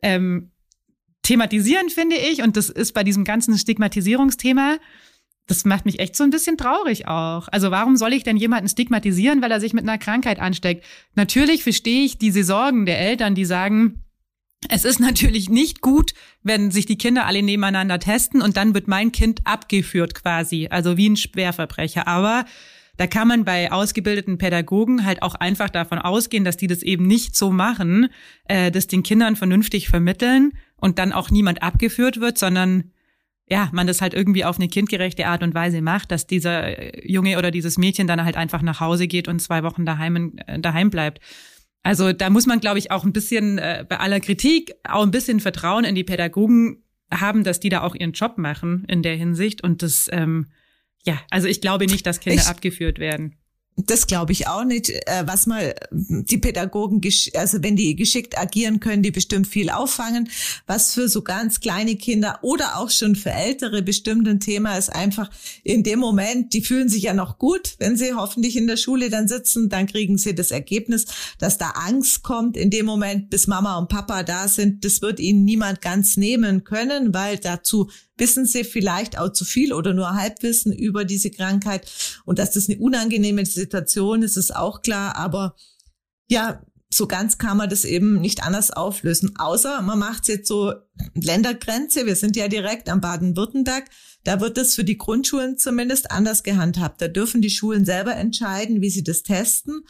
[0.02, 0.50] ähm,
[1.26, 2.42] thematisieren, finde ich.
[2.42, 4.78] Und das ist bei diesem ganzen Stigmatisierungsthema,
[5.48, 7.48] das macht mich echt so ein bisschen traurig auch.
[7.48, 10.84] Also warum soll ich denn jemanden stigmatisieren, weil er sich mit einer Krankheit ansteckt?
[11.14, 14.02] Natürlich verstehe ich diese Sorgen der Eltern, die sagen,
[14.68, 18.88] es ist natürlich nicht gut, wenn sich die Kinder alle nebeneinander testen und dann wird
[18.88, 22.08] mein Kind abgeführt quasi, also wie ein Schwerverbrecher.
[22.08, 22.44] Aber
[22.96, 27.06] da kann man bei ausgebildeten Pädagogen halt auch einfach davon ausgehen, dass die das eben
[27.06, 28.08] nicht so machen,
[28.46, 32.92] äh, das den Kindern vernünftig vermitteln und dann auch niemand abgeführt wird, sondern
[33.48, 37.38] ja, man das halt irgendwie auf eine kindgerechte Art und Weise macht, dass dieser Junge
[37.38, 40.90] oder dieses Mädchen dann halt einfach nach Hause geht und zwei Wochen daheim, äh, daheim
[40.90, 41.20] bleibt.
[41.84, 45.12] Also da muss man, glaube ich, auch ein bisschen äh, bei aller Kritik auch ein
[45.12, 49.14] bisschen Vertrauen in die Pädagogen haben, dass die da auch ihren Job machen in der
[49.14, 49.62] Hinsicht.
[49.62, 50.48] Und das, ähm,
[51.04, 53.36] ja, also ich glaube nicht, dass Kinder ich, abgeführt werden.
[53.78, 54.88] Das glaube ich auch nicht.
[54.88, 57.02] Äh, was mal die Pädagogen,
[57.34, 60.30] also wenn die geschickt agieren, können die bestimmt viel auffangen.
[60.66, 64.88] Was für so ganz kleine Kinder oder auch schon für Ältere bestimmt ein Thema ist
[64.88, 65.30] einfach
[65.62, 69.10] in dem Moment, die fühlen sich ja noch gut, wenn sie hoffentlich in der Schule
[69.10, 71.04] dann sitzen, dann kriegen sie das Ergebnis,
[71.38, 74.86] dass da Angst kommt in dem Moment, bis Mama und Papa da sind.
[74.86, 79.72] Das wird ihnen niemand ganz nehmen können, weil dazu wissen sie vielleicht auch zu viel
[79.72, 81.90] oder nur Halbwissen über diese Krankheit.
[82.24, 85.16] Und dass das eine unangenehme Situation ist, ist auch klar.
[85.16, 85.56] Aber
[86.28, 89.36] ja, so ganz kann man das eben nicht anders auflösen.
[89.36, 90.72] Außer man macht es jetzt so
[91.14, 92.06] Ländergrenze.
[92.06, 93.84] Wir sind ja direkt am Baden-Württemberg.
[94.24, 97.00] Da wird das für die Grundschulen zumindest anders gehandhabt.
[97.00, 99.82] Da dürfen die Schulen selber entscheiden, wie sie das testen.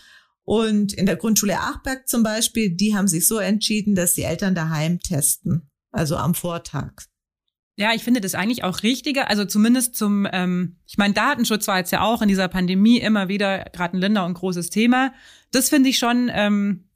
[0.43, 4.55] Und in der Grundschule Achberg zum Beispiel, die haben sich so entschieden, dass die Eltern
[4.55, 5.71] daheim testen.
[5.91, 6.93] Also am Vortag.
[7.79, 9.29] Ja, ich finde das eigentlich auch richtiger.
[9.29, 13.29] Also zumindest zum, ähm, ich meine, Datenschutz war jetzt ja auch in dieser Pandemie immer
[13.29, 15.13] wieder gerade ein Länder und großes Thema.
[15.53, 16.89] Das finde ich schon ähm,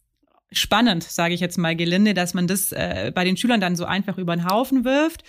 [0.51, 3.85] spannend, sage ich jetzt mal gelinde, dass man das äh, bei den Schülern dann so
[3.85, 5.23] einfach über den Haufen wirft.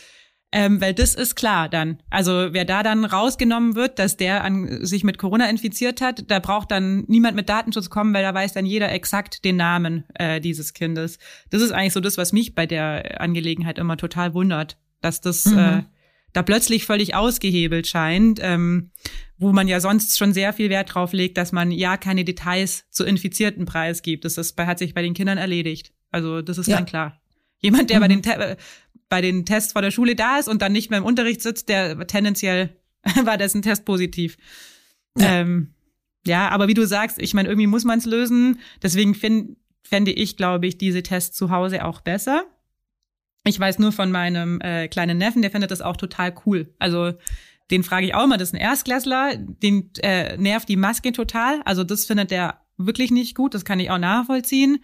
[0.54, 2.02] Ähm, weil das ist klar dann.
[2.10, 6.40] Also wer da dann rausgenommen wird, dass der an, sich mit Corona infiziert hat, da
[6.40, 10.42] braucht dann niemand mit Datenschutz kommen, weil da weiß dann jeder exakt den Namen äh,
[10.42, 11.20] dieses Kindes.
[11.52, 15.46] Das ist eigentlich so das, was mich bei der Angelegenheit immer total wundert, dass das
[15.46, 15.58] mhm.
[15.58, 15.84] äh,
[16.34, 18.92] da plötzlich völlig ausgehebelt scheint, ähm,
[19.38, 22.86] wo man ja sonst schon sehr viel Wert drauf legt, dass man ja keine Details
[22.90, 24.24] zu infizierten Preis gibt.
[24.24, 25.94] Das ist, hat sich bei den Kindern erledigt.
[26.10, 26.78] Also das ist ja.
[26.78, 27.22] dann klar.
[27.60, 28.02] Jemand, der mhm.
[28.02, 28.58] bei den
[29.12, 31.68] bei den Tests vor der Schule da ist und dann nicht mehr im Unterricht sitzt,
[31.68, 32.78] der tendenziell
[33.24, 34.38] war dessen Test positiv.
[35.18, 35.42] Ja.
[35.42, 35.74] Ähm,
[36.26, 38.60] ja, aber wie du sagst, ich meine, irgendwie muss man es lösen.
[38.82, 42.46] Deswegen find, fände ich, glaube ich, diese Tests zu Hause auch besser.
[43.44, 46.74] Ich weiß nur von meinem äh, kleinen Neffen, der findet das auch total cool.
[46.78, 47.14] Also
[47.72, 51.62] den frage ich auch immer, das ist ein Erstklässler, den äh, nervt die Maske total.
[51.64, 54.84] Also das findet der wirklich nicht gut, das kann ich auch nachvollziehen.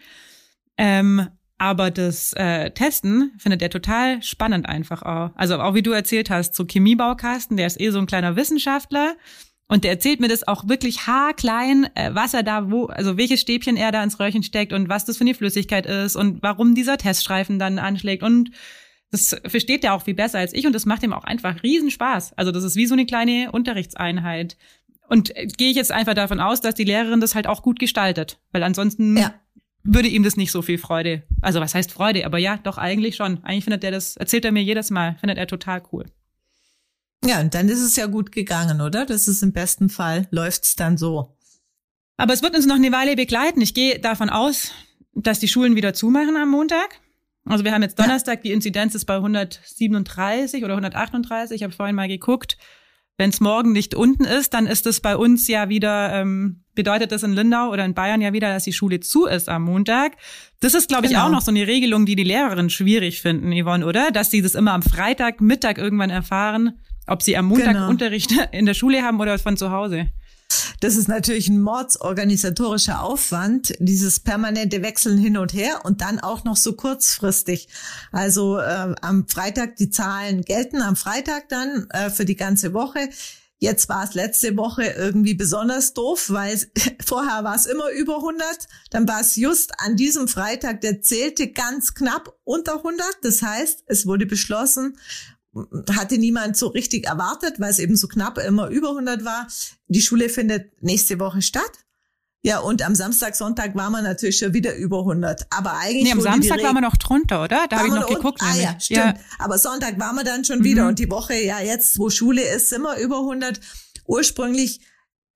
[0.78, 1.28] Ähm,
[1.60, 5.32] aber das äh, Testen findet er total spannend einfach auch.
[5.36, 9.16] Also auch wie du erzählt hast, so Chemiebaukasten, der ist eh so ein kleiner Wissenschaftler.
[9.68, 13.42] Und der erzählt mir das auch wirklich haarklein, äh, was er da, wo, also welches
[13.42, 16.74] Stäbchen er da ins Röhrchen steckt und was das für eine Flüssigkeit ist und warum
[16.74, 18.24] dieser Teststreifen dann anschlägt.
[18.24, 18.52] Und
[19.12, 21.92] das versteht er auch viel besser als ich und das macht ihm auch einfach riesen
[21.92, 22.34] Spaß.
[22.38, 24.58] Also das ist wie so eine kleine Unterrichtseinheit.
[25.10, 27.80] Und äh, gehe ich jetzt einfach davon aus, dass die Lehrerin das halt auch gut
[27.80, 29.34] gestaltet, weil ansonsten ja
[29.88, 31.24] würde ihm das nicht so viel Freude.
[31.42, 32.26] Also was heißt Freude?
[32.26, 33.44] Aber ja, doch eigentlich schon.
[33.44, 36.06] Eigentlich findet er das, erzählt er mir jedes Mal, findet er total cool.
[37.28, 39.06] Ja, und dann ist es ja gut gegangen, oder?
[39.06, 41.36] Das ist im besten Fall, läuft's dann so.
[42.16, 43.60] Aber es wird uns noch eine Weile begleiten.
[43.60, 44.72] Ich gehe davon aus,
[45.14, 47.02] dass die Schulen wieder zumachen am Montag.
[47.44, 51.54] Also wir haben jetzt Donnerstag, die Inzidenz ist bei 137 oder 138.
[51.58, 52.58] Ich habe vorhin mal geguckt.
[53.18, 57.12] Wenn es morgen nicht unten ist, dann ist es bei uns ja wieder, ähm, bedeutet
[57.12, 60.14] das in Lindau oder in Bayern ja wieder, dass die Schule zu ist am Montag.
[60.62, 61.26] Das ist, glaube ich, genau.
[61.26, 64.12] auch noch so eine Regelung, die die Lehrerinnen schwierig finden, Yvonne, oder?
[64.12, 67.90] Dass sie das immer am Freitag, Mittag irgendwann erfahren, ob sie am Montag genau.
[67.90, 70.08] Unterricht in der Schule haben oder von zu Hause.
[70.80, 76.44] Das ist natürlich ein mordsorganisatorischer Aufwand, dieses permanente Wechseln hin und her und dann auch
[76.44, 77.68] noch so kurzfristig.
[78.12, 83.10] Also äh, am Freitag die Zahlen gelten am Freitag dann äh, für die ganze Woche.
[83.60, 86.60] Jetzt war es letzte Woche irgendwie besonders doof, weil
[87.06, 88.46] vorher war es immer über 100.
[88.92, 93.18] Dann war es just an diesem Freitag, der zählte ganz knapp unter 100.
[93.24, 94.98] Das heißt, es wurde beschlossen,
[95.96, 99.48] hatte niemand so richtig erwartet, weil es eben so knapp immer über 100 war.
[99.88, 101.72] Die Schule findet nächste Woche statt.
[102.44, 105.48] Ja, und am Samstag, Sonntag war man natürlich schon wieder über 100.
[105.50, 106.04] Aber eigentlich.
[106.04, 107.68] Nee, am Samstag waren wir noch drunter, oder?
[107.70, 108.42] Da habe ich noch geguckt.
[108.42, 109.00] Ah, ja, stimmt.
[109.00, 109.14] Ja.
[109.40, 110.64] Aber Sonntag waren wir dann schon mhm.
[110.64, 110.88] wieder.
[110.88, 113.60] Und die Woche, ja, jetzt, wo Schule ist, sind wir über 100.
[114.06, 114.80] Ursprünglich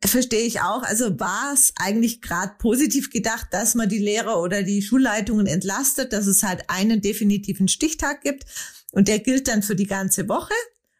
[0.07, 4.63] verstehe ich auch, also war es eigentlich gerade positiv gedacht, dass man die Lehrer oder
[4.63, 8.45] die Schulleitungen entlastet, dass es halt einen definitiven Stichtag gibt.
[8.91, 10.53] Und der gilt dann für die ganze Woche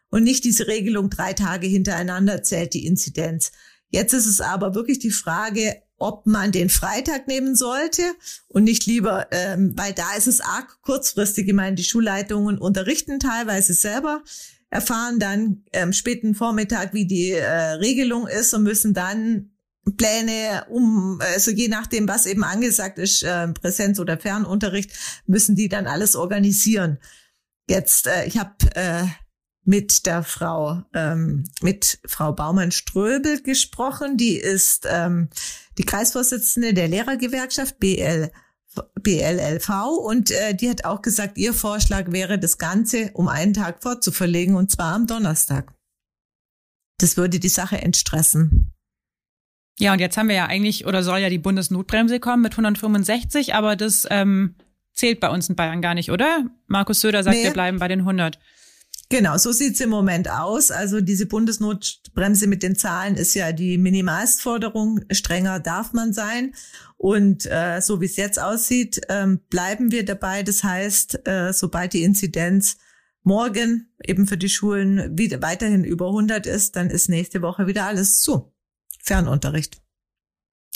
[0.10, 3.52] und nicht diese Regelung drei Tage hintereinander zählt die Inzidenz.
[3.90, 8.04] Jetzt ist es aber wirklich die Frage, ob man den Freitag nehmen sollte
[8.48, 11.48] und nicht lieber, ähm, weil da ist es arg kurzfristig.
[11.48, 14.24] Ich meine, die Schulleitungen unterrichten teilweise selber,
[14.70, 19.52] erfahren dann ähm, späten Vormittag, wie die äh, Regelung ist und müssen dann
[19.98, 24.92] Pläne um, also je nachdem, was eben angesagt ist, äh, Präsenz- oder Fernunterricht,
[25.28, 27.00] müssen die dann alles organisieren.
[27.72, 29.06] Jetzt, äh, ich habe äh,
[29.64, 34.18] mit der Frau, ähm, mit Frau Baumann-Ströbel gesprochen.
[34.18, 35.30] Die ist ähm,
[35.78, 38.30] die Kreisvorsitzende der Lehrergewerkschaft BL,
[39.02, 39.70] BLLV
[40.04, 44.56] und äh, die hat auch gesagt, ihr Vorschlag wäre, das Ganze um einen Tag fortzuverlegen
[44.56, 45.74] und zwar am Donnerstag.
[46.98, 48.74] Das würde die Sache entstressen.
[49.80, 53.56] Ja, und jetzt haben wir ja eigentlich, oder soll ja die Bundesnotbremse kommen mit 165,
[53.56, 54.56] aber das ähm,
[54.94, 56.46] zählt bei uns in Bayern gar nicht, oder?
[56.68, 57.44] Markus Söder sagt, nee.
[57.44, 58.40] wir bleiben bei den 100.
[59.12, 60.72] Genau, so sieht's im Moment aus.
[60.72, 65.02] Also diese Bundesnotbremse mit den Zahlen ist ja die Minimalstforderung.
[65.12, 66.54] Strenger darf man sein.
[66.96, 70.44] Und äh, so wie es jetzt aussieht, ähm, bleiben wir dabei.
[70.44, 72.78] Das heißt, äh, sobald die Inzidenz
[73.24, 77.86] morgen eben für die Schulen wieder weiterhin über 100 ist, dann ist nächste Woche wieder
[77.86, 78.54] alles zu.
[79.04, 79.82] Fernunterricht.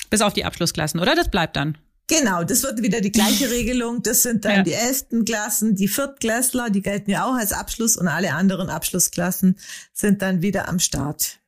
[0.10, 1.16] Bis auf die Abschlussklassen, oder?
[1.16, 1.78] Das bleibt dann.
[2.08, 4.04] Genau, das wird wieder die gleiche Regelung.
[4.04, 4.64] Das sind dann ja.
[4.64, 9.58] die elften Klassen, die Viertklässler, die gelten ja auch als Abschluss und alle anderen Abschlussklassen
[9.92, 11.40] sind dann wieder am Start.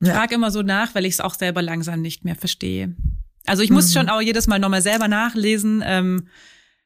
[0.00, 0.08] Ja.
[0.08, 2.94] Ich frage immer so nach, weil ich es auch selber langsam nicht mehr verstehe.
[3.46, 3.98] Also ich muss mhm.
[3.98, 6.28] schon auch jedes Mal nochmal selber nachlesen, ähm,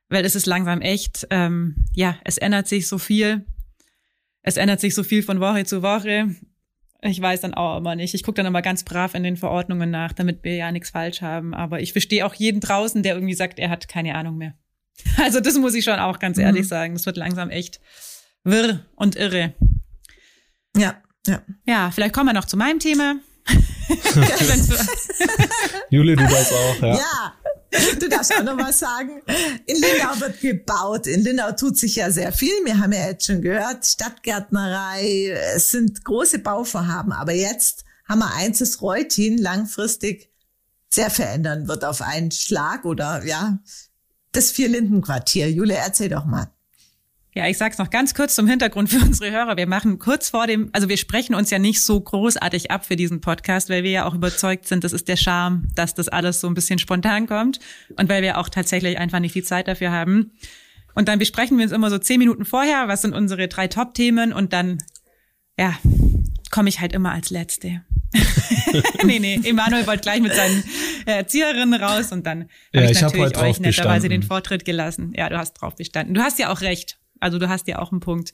[0.08, 3.44] weil es ist langsam echt, ähm, ja, es ändert sich so viel.
[4.42, 6.34] Es ändert sich so viel von Woche zu Woche.
[7.00, 8.14] Ich weiß dann auch immer nicht.
[8.14, 11.22] Ich gucke dann immer ganz brav in den Verordnungen nach, damit wir ja nichts falsch
[11.22, 11.54] haben.
[11.54, 14.54] Aber ich verstehe auch jeden draußen, der irgendwie sagt, er hat keine Ahnung mehr.
[15.16, 16.68] Also das muss ich schon auch ganz ehrlich mhm.
[16.68, 16.94] sagen.
[16.94, 17.80] Das wird langsam echt
[18.42, 19.54] wirr und irre.
[20.76, 21.40] Ja, ja.
[21.66, 23.14] Ja, vielleicht kommen wir noch zu meinem Thema.
[25.90, 26.96] Juli, du darfst auch, ja.
[26.96, 27.34] Ja,
[27.70, 29.22] du darfst auch noch was sagen.
[29.66, 31.06] In Lindau wird gebaut.
[31.06, 32.52] In Lindau tut sich ja sehr viel.
[32.64, 37.12] Wir haben ja jetzt schon gehört, Stadtgärtnerei, es sind große Bauvorhaben.
[37.12, 40.30] Aber jetzt haben wir eins, das Reutin langfristig
[40.90, 43.58] sehr verändern wird auf einen Schlag oder ja,
[44.32, 45.50] das Vierlindenquartier.
[45.50, 46.50] Jule, erzähl doch mal.
[47.34, 49.56] Ja, ich sag's noch ganz kurz zum Hintergrund für unsere Hörer.
[49.56, 52.96] Wir machen kurz vor dem, also wir sprechen uns ja nicht so großartig ab für
[52.96, 56.40] diesen Podcast, weil wir ja auch überzeugt sind, das ist der Charme, dass das alles
[56.40, 57.60] so ein bisschen spontan kommt
[57.96, 60.32] und weil wir auch tatsächlich einfach nicht die Zeit dafür haben.
[60.94, 64.32] Und dann besprechen wir uns immer so zehn Minuten vorher, was sind unsere drei Top-Themen
[64.32, 64.78] und dann,
[65.56, 65.76] ja,
[66.50, 67.82] komme ich halt immer als Letzte.
[69.04, 70.64] nee, nee, Emanuel wollte gleich mit seinen
[71.04, 75.12] Erzieherinnen raus und dann ja, habe ich, ich natürlich hab euch netterweise den Vortritt gelassen.
[75.14, 76.14] Ja, du hast drauf bestanden.
[76.14, 76.97] Du hast ja auch recht.
[77.20, 78.32] Also du hast ja auch einen Punkt.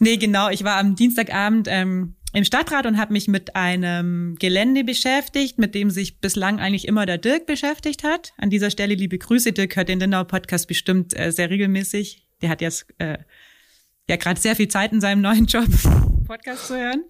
[0.00, 0.50] Nee, genau.
[0.50, 5.74] Ich war am Dienstagabend ähm, im Stadtrat und habe mich mit einem Gelände beschäftigt, mit
[5.74, 8.32] dem sich bislang eigentlich immer der Dirk beschäftigt hat.
[8.38, 9.52] An dieser Stelle liebe Grüße.
[9.52, 12.26] Dirk hört den Lindauer Podcast bestimmt äh, sehr regelmäßig.
[12.42, 13.18] Der hat jetzt äh,
[14.08, 15.68] ja gerade sehr viel Zeit in seinem neuen Job,
[16.26, 17.04] Podcast zu hören.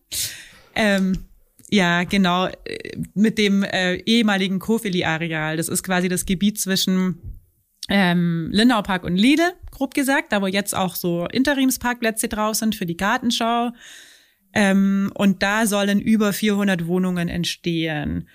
[0.75, 1.25] Ähm,
[1.71, 5.57] ja, genau, äh, mit dem äh, ehemaligen Kofeli-Areal.
[5.57, 7.41] Das ist quasi das Gebiet zwischen
[7.89, 12.75] ähm, Lindau Park und Liede, grob gesagt, da wo jetzt auch so Interimsparkplätze draus sind
[12.75, 13.73] für die Gartenschau.
[14.53, 18.29] Ähm, und da sollen über 400 Wohnungen entstehen.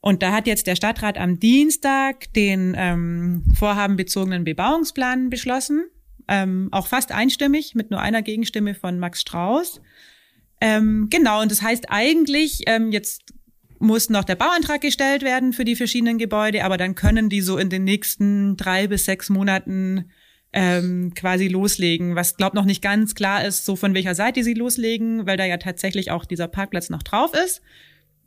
[0.00, 5.84] Und da hat jetzt der Stadtrat am Dienstag den ähm, vorhabenbezogenen Bebauungsplan beschlossen,
[6.28, 9.80] ähm, auch fast einstimmig mit nur einer Gegenstimme von Max Strauß.
[10.60, 13.34] Ähm, genau, und das heißt eigentlich, ähm, jetzt
[13.80, 17.58] muss noch der Bauantrag gestellt werden für die verschiedenen Gebäude, aber dann können die so
[17.58, 20.10] in den nächsten drei bis sechs Monaten
[20.52, 22.16] ähm, quasi loslegen.
[22.16, 25.44] Was glaub noch nicht ganz klar ist, so von welcher Seite sie loslegen, weil da
[25.44, 27.60] ja tatsächlich auch dieser Parkplatz noch drauf ist.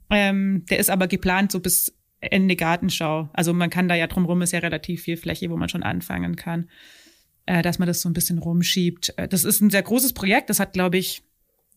[0.09, 3.29] Ähm, der ist aber geplant so bis Ende Gartenschau.
[3.33, 6.35] Also man kann da ja drumherum ist ja relativ viel Fläche, wo man schon anfangen
[6.35, 6.69] kann,
[7.45, 9.13] äh, dass man das so ein bisschen rumschiebt.
[9.17, 10.49] Äh, das ist ein sehr großes Projekt.
[10.49, 11.23] Das hat, glaube ich,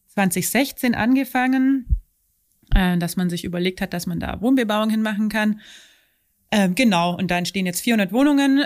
[0.09, 2.04] 2016 angefangen
[2.75, 5.61] äh, dass man sich überlegt hat, dass man da Wohnbebauung hinmachen kann.
[6.51, 8.65] Äh, genau, und da entstehen jetzt 400 Wohnungen.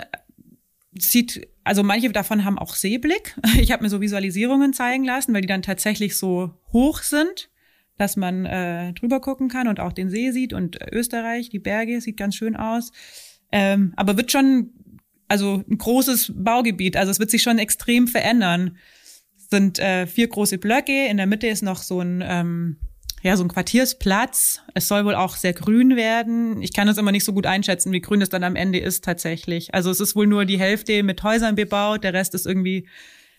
[0.99, 3.37] Sieht, also manche davon haben auch Seeblick.
[3.61, 7.51] Ich habe mir so Visualisierungen zeigen lassen, weil die dann tatsächlich so hoch sind,
[7.97, 12.01] dass man äh, drüber gucken kann und auch den See sieht und Österreich, die Berge,
[12.01, 12.93] sieht ganz schön aus.
[13.51, 14.71] Ähm, aber wird schon,
[15.27, 18.77] also ein großes Baugebiet, also es wird sich schon extrem verändern.
[19.37, 22.77] Es sind äh, vier große Blöcke, in der Mitte ist noch so ein ähm,
[23.23, 24.63] ja, so ein Quartiersplatz.
[24.75, 26.63] Es soll wohl auch sehr grün werden.
[26.63, 29.05] Ich kann das immer nicht so gut einschätzen, wie grün es dann am Ende ist
[29.05, 29.75] tatsächlich.
[29.75, 32.89] Also es ist wohl nur die Hälfte mit Häusern bebaut, der Rest ist irgendwie,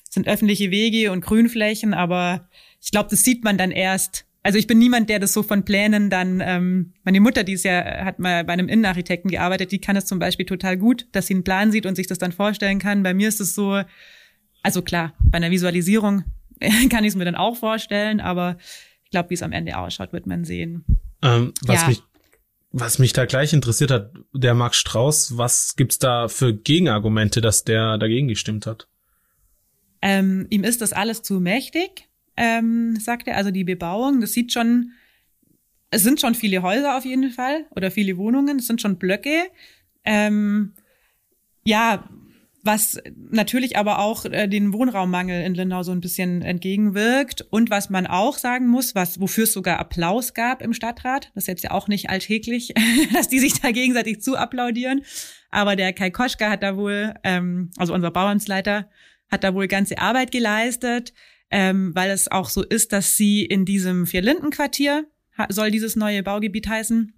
[0.10, 2.50] sind öffentliche Wege und Grünflächen, aber
[2.82, 4.26] ich glaube, das sieht man dann erst.
[4.42, 7.66] Also ich bin niemand, der das so von Plänen dann, ähm, meine Mutter, die ist
[7.66, 11.28] ja, hat mal bei einem Innenarchitekten gearbeitet, die kann es zum Beispiel total gut, dass
[11.28, 13.04] sie einen Plan sieht und sich das dann vorstellen kann.
[13.04, 13.82] Bei mir ist es so,
[14.64, 16.24] also klar, bei einer Visualisierung
[16.90, 18.58] kann ich es mir dann auch vorstellen, aber
[19.10, 20.86] ich glaube, wie es am Ende ausschaut, wird man sehen.
[21.24, 21.88] Ähm, was ja.
[21.88, 22.04] mich
[22.72, 27.64] was mich da gleich interessiert hat, der Max Strauß, was gibt's da für Gegenargumente, dass
[27.64, 28.88] der dagegen gestimmt hat?
[30.04, 33.38] Ähm, ihm ist das alles zu mächtig, ähm, sagt er.
[33.38, 34.92] Also die Bebauung, das sieht schon,
[35.90, 39.50] es sind schon viele Häuser auf jeden Fall oder viele Wohnungen, es sind schon Blöcke.
[40.06, 40.74] Ähm,
[41.64, 42.08] ja,
[42.64, 47.90] was natürlich aber auch äh, den Wohnraummangel in Lindau so ein bisschen entgegenwirkt und was
[47.90, 51.64] man auch sagen muss, was wofür es sogar Applaus gab im Stadtrat, das ist jetzt
[51.64, 52.74] ja auch nicht alltäglich,
[53.14, 55.04] dass die sich da gegenseitig zu applaudieren,
[55.52, 58.90] aber der Kai Koschka hat da wohl, ähm, also unser Bauamtsleiter,
[59.30, 61.14] hat da wohl ganze Arbeit geleistet,
[61.52, 65.06] ähm, weil es auch so ist, dass sie in diesem Vierlindenquartier
[65.50, 67.14] soll dieses neue Baugebiet heißen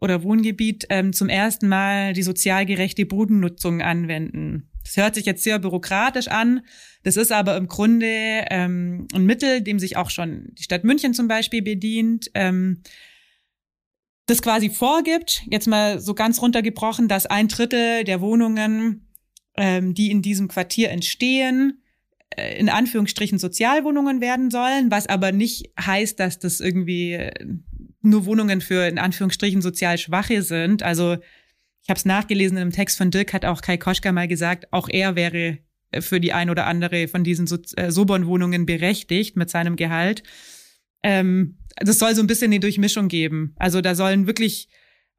[0.00, 4.67] oder Wohngebiet ähm, zum ersten Mal die sozial gerechte Bodennutzung anwenden.
[4.88, 6.62] Das hört sich jetzt sehr bürokratisch an.
[7.02, 8.06] Das ist aber im Grunde
[8.50, 12.30] ähm, ein Mittel, dem sich auch schon die Stadt München zum Beispiel bedient.
[12.32, 12.82] Ähm,
[14.24, 19.08] das quasi vorgibt, jetzt mal so ganz runtergebrochen, dass ein Drittel der Wohnungen,
[19.56, 21.82] ähm, die in diesem Quartier entstehen,
[22.30, 27.32] äh, in Anführungsstrichen Sozialwohnungen werden sollen, was aber nicht heißt, dass das irgendwie äh,
[28.00, 30.82] nur Wohnungen für in Anführungsstrichen sozial Schwache sind.
[30.82, 31.18] Also
[31.88, 34.70] ich habe es nachgelesen in einem Text von Dirk, hat auch Kai Koschka mal gesagt,
[34.74, 35.60] auch er wäre
[35.90, 40.22] äh, für die ein oder andere von diesen so äh, Sobon-Wohnungen berechtigt mit seinem Gehalt.
[41.02, 43.54] Ähm, das soll so ein bisschen eine Durchmischung geben.
[43.56, 44.68] Also da sollen wirklich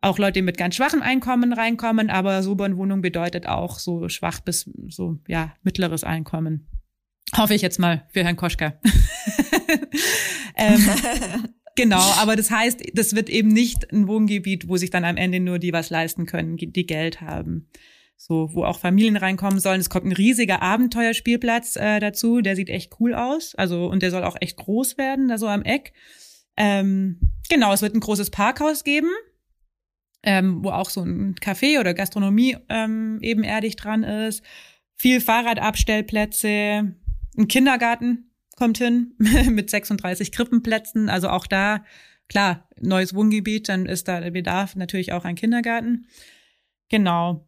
[0.01, 5.17] auch Leute mit ganz schwachem Einkommen reinkommen, aber Sobon-Wohnung bedeutet auch so schwach bis so,
[5.27, 6.67] ja, mittleres Einkommen.
[7.35, 8.79] Hoffe ich jetzt mal für Herrn Koschka.
[10.55, 10.87] ähm,
[11.75, 15.39] genau, aber das heißt, das wird eben nicht ein Wohngebiet, wo sich dann am Ende
[15.39, 17.67] nur die was leisten können, die Geld haben.
[18.21, 19.79] So, wo auch Familien reinkommen sollen.
[19.79, 23.55] Es kommt ein riesiger Abenteuerspielplatz äh, dazu, der sieht echt cool aus.
[23.55, 25.93] Also, und der soll auch echt groß werden, da so am Eck.
[26.57, 29.09] Ähm, genau, es wird ein großes Parkhaus geben,
[30.23, 34.43] ähm, wo auch so ein Café oder Gastronomie ähm, ebenerdig dran ist.
[34.97, 36.93] Viel Fahrradabstellplätze,
[37.37, 38.28] ein Kindergarten
[38.59, 41.09] kommt hin mit 36 Krippenplätzen.
[41.09, 41.83] Also auch da,
[42.27, 46.05] klar, neues Wohngebiet, dann ist da der Bedarf natürlich auch ein Kindergarten.
[46.89, 47.47] Genau.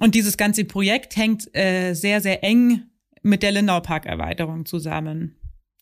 [0.00, 2.84] Und dieses ganze Projekt hängt äh, sehr, sehr eng
[3.22, 5.36] mit der Lindau Park Erweiterung zusammen.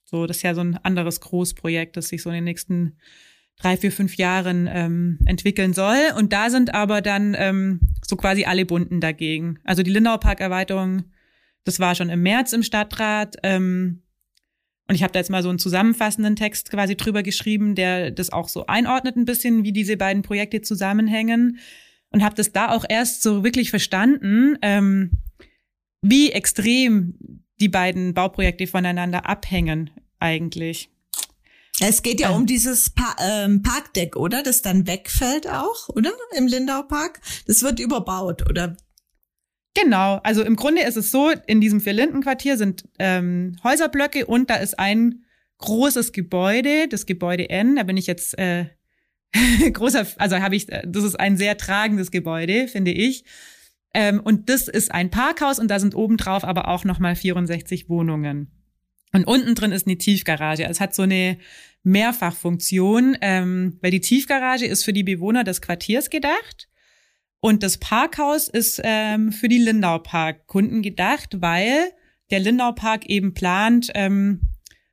[0.04, 2.96] So, das ist ja so ein anderes Großprojekt, das sich so in den nächsten
[3.56, 5.98] drei, vier, fünf Jahren ähm, entwickeln soll.
[6.16, 9.58] Und da sind aber dann ähm, so quasi alle Bunden dagegen.
[9.64, 11.04] Also die Lindau Park Erweiterung
[11.64, 13.36] das war schon im März im Stadtrat.
[13.42, 14.02] Ähm,
[14.90, 18.30] und ich habe da jetzt mal so einen zusammenfassenden Text quasi drüber geschrieben, der das
[18.30, 21.60] auch so einordnet ein bisschen, wie diese beiden Projekte zusammenhängen.
[22.10, 25.12] Und habe das da auch erst so wirklich verstanden, ähm,
[26.02, 27.14] wie extrem
[27.60, 30.90] die beiden Bauprojekte voneinander abhängen eigentlich.
[31.78, 32.38] Es geht ja ähm.
[32.38, 34.42] um dieses pa ähm, Parkdeck, oder?
[34.42, 36.10] Das dann wegfällt auch, oder?
[36.36, 37.20] Im Lindau Park.
[37.46, 38.76] Das wird überbaut, oder?
[39.74, 44.56] Genau, also im Grunde ist es so, in diesem Vier-Linden-Quartier sind ähm, Häuserblöcke und da
[44.56, 45.24] ist ein
[45.58, 48.66] großes Gebäude, das Gebäude N, da bin ich jetzt äh,
[49.72, 53.24] großer, also habe ich, äh, das ist ein sehr tragendes Gebäude, finde ich.
[53.94, 58.50] Ähm, und das ist ein Parkhaus und da sind obendrauf aber auch nochmal 64 Wohnungen.
[59.12, 60.64] Und unten drin ist eine Tiefgarage.
[60.64, 61.38] Es hat so eine
[61.82, 66.68] Mehrfachfunktion, ähm, weil die Tiefgarage ist für die Bewohner des Quartiers gedacht.
[67.40, 71.90] Und das Parkhaus ist ähm, für die Lindau Park Kunden gedacht, weil
[72.30, 74.42] der Lindau Park eben plant, ähm,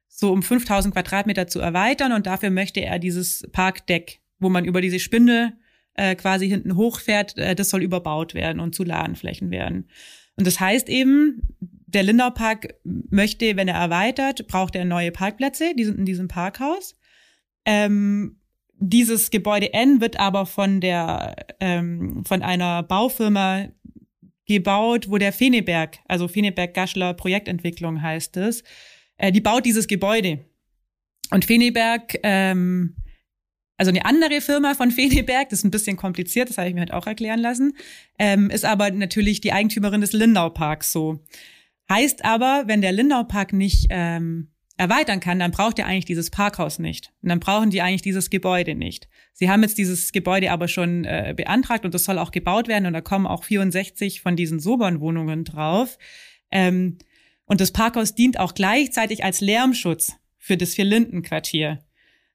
[0.08, 4.82] so um 5000 Quadratmeter zu erweitern und dafür möchte er dieses Parkdeck, wo man über
[4.82, 5.54] diese Spinde
[5.94, 9.90] äh, quasi hinten hochfährt, äh, das soll überbaut werden und zu Ladenflächen werden.
[10.36, 15.74] Und das heißt eben, der Lindau Park möchte, wenn er erweitert, braucht er neue Parkplätze,
[15.76, 16.96] die sind in diesem Parkhaus.
[17.66, 18.40] Ähm,
[18.80, 23.68] dieses Gebäude N wird aber von der ähm, von einer Baufirma
[24.46, 28.64] gebaut, wo der Feneberg, also Feneberg Gaschler Projektentwicklung heißt es,
[29.18, 30.46] äh, die baut dieses Gebäude.
[31.32, 32.96] Und Feneberg, ähm,
[33.78, 36.82] also eine andere Firma von Feneberg, das ist ein bisschen kompliziert, das habe ich mir
[36.82, 37.76] halt auch erklären lassen,
[38.18, 41.20] ähm, ist aber natürlich die Eigentümerin des Lindau Parks so.
[41.90, 46.30] Heißt aber, wenn der Lindau Park nicht ähm, erweitern kann, dann braucht er eigentlich dieses
[46.30, 47.12] Parkhaus nicht.
[47.24, 49.10] Und dann brauchen die eigentlich dieses Gebäude nicht.
[49.34, 52.86] Sie haben jetzt dieses Gebäude aber schon äh, beantragt und das soll auch gebaut werden
[52.86, 55.98] und da kommen auch 64 von diesen Sobern-Wohnungen drauf.
[56.52, 57.00] Ähm,
[57.46, 61.80] und das Parkhaus dient auch gleichzeitig als Lärmschutz für das Vier-Linden-Quartier.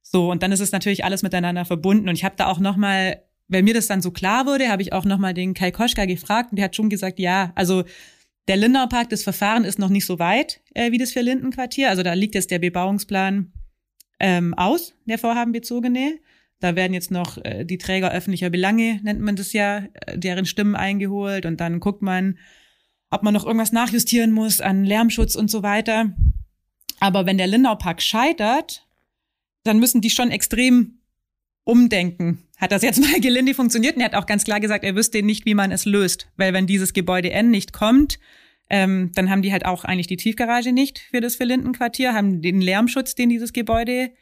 [0.03, 2.09] So, und dann ist es natürlich alles miteinander verbunden.
[2.09, 4.93] Und ich habe da auch nochmal, weil mir das dann so klar wurde, habe ich
[4.93, 7.85] auch nochmal den Kai Koschka gefragt und der hat schon gesagt, ja, also
[8.49, 11.91] der Lindau Park, das Verfahren ist noch nicht so weit äh, wie das Vier-Linden-Quartier.
[11.91, 13.53] Also da liegt jetzt der Bebauungsplan
[14.19, 16.19] ähm, aus, der vorhabenbezogene.
[16.61, 20.47] Da werden jetzt noch äh, die Träger öffentlicher Belange, nennt man das ja, äh, deren
[20.47, 22.39] Stimmen eingeholt und dann guckt man,
[23.11, 26.15] ob man noch irgendwas nachjustieren muss an Lärmschutz und so weiter.
[27.01, 28.87] Aber wenn der Lindau Park scheitert,
[29.65, 31.02] dann müssen die schon extrem
[31.65, 32.47] umdenken.
[32.59, 33.97] Hat das jetzt mal gelinde funktioniert?
[33.97, 36.29] Und er hat auch ganz klar gesagt, er wüsste nicht, wie man es löst.
[36.37, 38.19] Weil wenn dieses Gebäude N nicht kommt,
[38.71, 42.61] ähm, dann haben die halt auch eigentlich die Tiefgarage nicht für das Verlindenquartier, haben den
[42.61, 44.13] Lärmschutz, den dieses Gebäude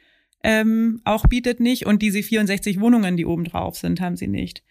[0.43, 1.87] ähm, auch bietet, nicht.
[1.87, 4.65] Und diese 64 Wohnungen, die oben drauf sind, haben sie nicht.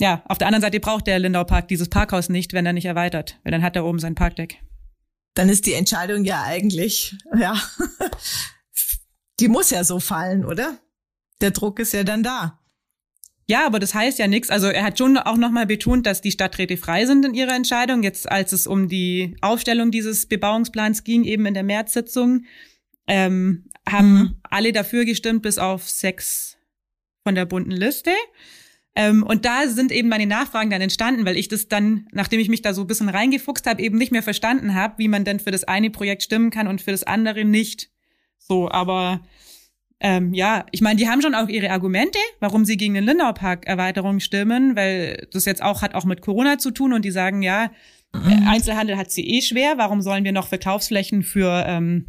[0.00, 2.84] Ja, auf der anderen Seite braucht der Lindau Park dieses Parkhaus nicht, wenn er nicht
[2.84, 4.58] erweitert, weil dann hat er oben sein Parkdeck.
[5.34, 7.56] Dann ist die Entscheidung ja eigentlich, ja,
[9.40, 10.78] die muss ja so fallen, oder?
[11.44, 12.58] Der Druck ist ja dann da.
[13.46, 14.48] Ja, aber das heißt ja nichts.
[14.48, 18.02] Also er hat schon auch nochmal betont, dass die Stadträte frei sind in ihrer Entscheidung.
[18.02, 22.46] Jetzt, als es um die Aufstellung dieses Bebauungsplans ging, eben in der Märzsitzung,
[23.06, 24.34] ähm, haben mhm.
[24.44, 26.56] alle dafür gestimmt, bis auf sechs
[27.22, 28.12] von der bunten Liste.
[28.96, 32.48] Ähm, und da sind eben meine Nachfragen dann entstanden, weil ich das dann, nachdem ich
[32.48, 35.40] mich da so ein bisschen reingefuchst habe, eben nicht mehr verstanden habe, wie man denn
[35.40, 37.90] für das eine Projekt stimmen kann und für das andere nicht.
[38.38, 39.20] So, aber
[40.06, 43.32] ähm, ja, ich meine, die haben schon auch ihre Argumente, warum sie gegen den Lindau
[43.32, 47.10] Park Erweiterung stimmen, weil das jetzt auch hat auch mit Corona zu tun und die
[47.10, 47.70] sagen, ja,
[48.12, 48.46] mhm.
[48.46, 52.04] Einzelhandel hat sie eh schwer, warum sollen wir noch Verkaufsflächen für ähm,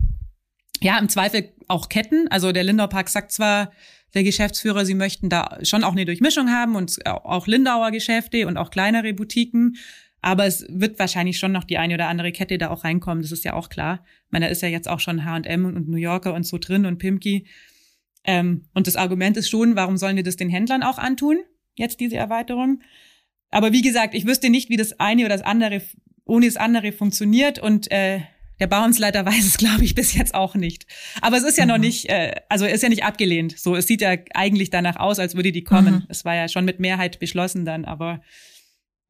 [0.81, 2.27] ja, im Zweifel auch Ketten.
[2.27, 3.71] Also der Lindau Park sagt zwar,
[4.13, 8.57] der Geschäftsführer, sie möchten da schon auch eine Durchmischung haben und auch Lindauer Geschäfte und
[8.57, 9.77] auch kleinere Boutiquen.
[10.21, 13.21] Aber es wird wahrscheinlich schon noch die eine oder andere Kette da auch reinkommen.
[13.21, 14.03] Das ist ja auch klar.
[14.25, 16.85] Ich meine, da ist ja jetzt auch schon H&M und New Yorker und so drin
[16.85, 17.47] und Pimki.
[18.25, 21.39] Ähm, und das Argument ist schon, warum sollen wir das den Händlern auch antun?
[21.75, 22.81] Jetzt diese Erweiterung.
[23.51, 25.81] Aber wie gesagt, ich wüsste nicht, wie das eine oder das andere
[26.25, 28.21] ohne das andere funktioniert und äh,
[28.59, 30.85] der Bauamtsleiter weiß es, glaube ich, bis jetzt auch nicht.
[31.21, 31.71] Aber es ist ja mhm.
[31.71, 33.57] noch nicht, äh, also ist ja nicht abgelehnt.
[33.57, 35.95] So, es sieht ja eigentlich danach aus, als würde die kommen.
[35.95, 36.05] Mhm.
[36.09, 38.21] Es war ja schon mit Mehrheit beschlossen dann, aber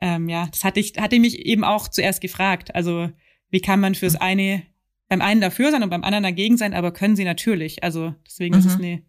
[0.02, 2.76] ähm, ja, das hatte ich, hatte mich eben auch zuerst gefragt.
[2.76, 3.10] Also,
[3.50, 4.64] wie kann man fürs eine
[5.08, 7.84] beim einen dafür sein und beim anderen dagegen sein, aber können sie natürlich.
[7.84, 8.60] Also deswegen mhm.
[8.60, 8.84] ist es mhm.
[8.84, 9.04] eine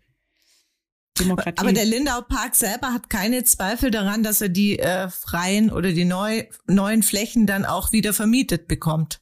[1.18, 1.58] Demokratie.
[1.58, 5.92] Aber der Lindau Park selber hat keine Zweifel daran, dass er die äh, freien oder
[5.92, 9.20] die neu, neuen Flächen dann auch wieder vermietet bekommt.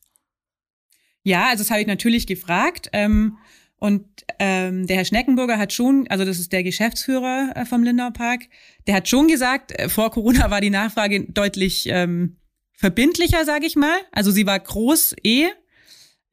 [1.22, 2.90] Ja, also das habe ich natürlich gefragt.
[2.92, 3.38] Ähm,
[3.76, 4.06] und
[4.38, 8.42] ähm, der Herr Schneckenburger hat schon, also das ist der Geschäftsführer äh, vom Lindau Park,
[8.86, 12.36] der hat schon gesagt, äh, vor Corona war die Nachfrage deutlich ähm,
[12.72, 13.96] verbindlicher, sage ich mal.
[14.12, 15.48] Also sie war groß eh.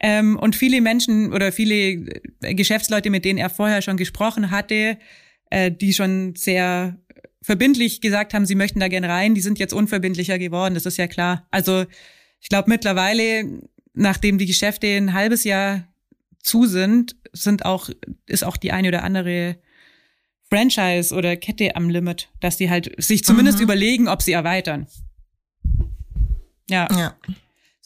[0.02, 2.10] Ähm, und viele Menschen oder viele
[2.42, 4.98] äh, Geschäftsleute, mit denen er vorher schon gesprochen hatte,
[5.50, 6.98] äh, die schon sehr
[7.44, 10.98] verbindlich gesagt haben, sie möchten da gerne rein, die sind jetzt unverbindlicher geworden, das ist
[10.98, 11.48] ja klar.
[11.52, 11.86] Also
[12.40, 13.62] ich glaube mittlerweile
[13.94, 15.88] nachdem die Geschäfte ein halbes Jahr
[16.42, 17.90] zu sind, sind auch,
[18.26, 19.58] ist auch die eine oder andere
[20.50, 23.64] Franchise oder Kette am Limit, dass die halt sich zumindest mhm.
[23.64, 24.88] überlegen, ob sie erweitern.
[26.70, 26.88] Ja.
[26.92, 27.16] ja.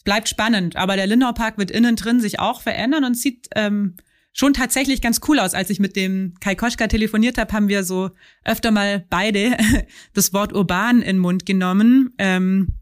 [0.06, 3.96] Bleibt spannend, aber der Lindau Park wird innen drin sich auch verändern und sieht ähm,
[4.32, 5.52] schon tatsächlich ganz cool aus.
[5.52, 8.10] Als ich mit dem Kai Koschka telefoniert habe, haben wir so
[8.44, 9.56] öfter mal beide
[10.14, 12.14] das Wort urban in den Mund genommen.
[12.18, 12.76] Ähm,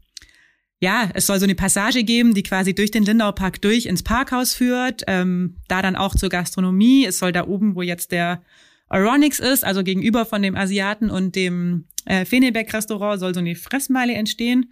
[0.79, 4.03] ja, es soll so eine Passage geben, die quasi durch den Lindau Park durch ins
[4.03, 7.07] Parkhaus führt, ähm, da dann auch zur Gastronomie.
[7.07, 8.43] Es soll da oben, wo jetzt der
[8.91, 14.13] Euronics ist, also gegenüber von dem Asiaten und dem äh, Fenebeck-Restaurant, soll so eine Fressmeile
[14.13, 14.71] entstehen.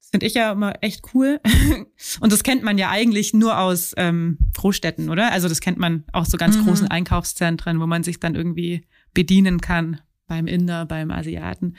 [0.00, 1.40] Das finde ich ja immer echt cool.
[2.20, 5.32] und das kennt man ja eigentlich nur aus ähm, Großstädten, oder?
[5.32, 6.64] Also das kennt man aus so ganz mhm.
[6.64, 11.76] großen Einkaufszentren, wo man sich dann irgendwie bedienen kann beim Inder, beim Asiaten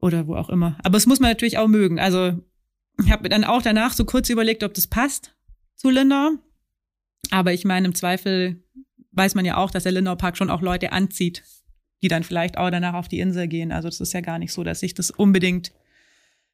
[0.00, 0.78] oder wo auch immer.
[0.82, 1.98] Aber es muss man natürlich auch mögen.
[1.98, 2.38] Also
[3.02, 5.34] ich habe mir dann auch danach so kurz überlegt, ob das passt
[5.74, 6.32] zu Lindau.
[7.30, 8.62] Aber ich meine, im Zweifel
[9.12, 11.44] weiß man ja auch, dass der Lindau Park schon auch Leute anzieht,
[12.02, 13.72] die dann vielleicht auch danach auf die Insel gehen.
[13.72, 15.72] Also das ist ja gar nicht so, dass sich das unbedingt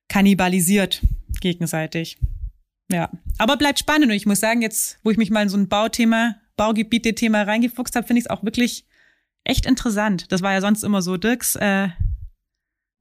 [0.08, 1.02] kannibalisiert
[1.40, 2.18] gegenseitig.
[2.90, 5.56] Ja, aber bleibt spannend und ich muss sagen, jetzt, wo ich mich mal in so
[5.56, 8.86] ein Bauthema, Baugebiete-Thema reingefuchst habe, finde ich es auch wirklich
[9.44, 10.30] echt interessant.
[10.30, 11.88] Das war ja sonst immer so Dirks äh,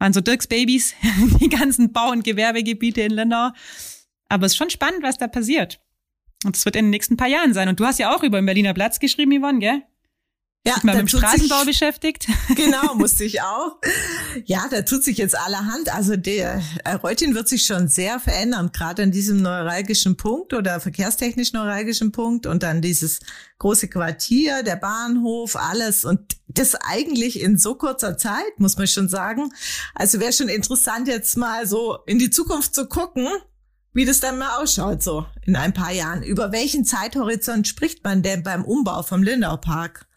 [0.04, 0.96] waren so Dirks Babys,
[1.40, 3.52] die ganzen Bau- und Gewerbegebiete in Lindau.
[4.28, 5.80] Aber es ist schon spannend, was da passiert.
[6.44, 7.70] Und es wird in den nächsten paar Jahren sein.
[7.70, 9.84] Und du hast ja auch über den Berliner Platz geschrieben, Yvonne, gell?
[10.66, 12.28] Ja, mal mit dem Straßenbau sich, beschäftigt.
[12.56, 13.78] Genau, musste ich auch.
[14.46, 15.94] Ja, da tut sich jetzt allerhand.
[15.94, 20.80] Also der äh, Reutin wird sich schon sehr verändern, gerade an diesem neuralgischen Punkt oder
[20.80, 23.20] verkehrstechnisch neuralgischen Punkt und dann dieses
[23.60, 29.10] große Quartier, der Bahnhof, alles und das eigentlich in so kurzer Zeit, muss man schon
[29.10, 29.52] sagen.
[29.96, 33.28] Also wäre schon interessant jetzt mal so in die Zukunft zu gucken,
[33.94, 36.24] wie das dann mal ausschaut so in ein paar Jahren.
[36.24, 40.08] Über welchen Zeithorizont spricht man denn beim Umbau vom Lindau Park?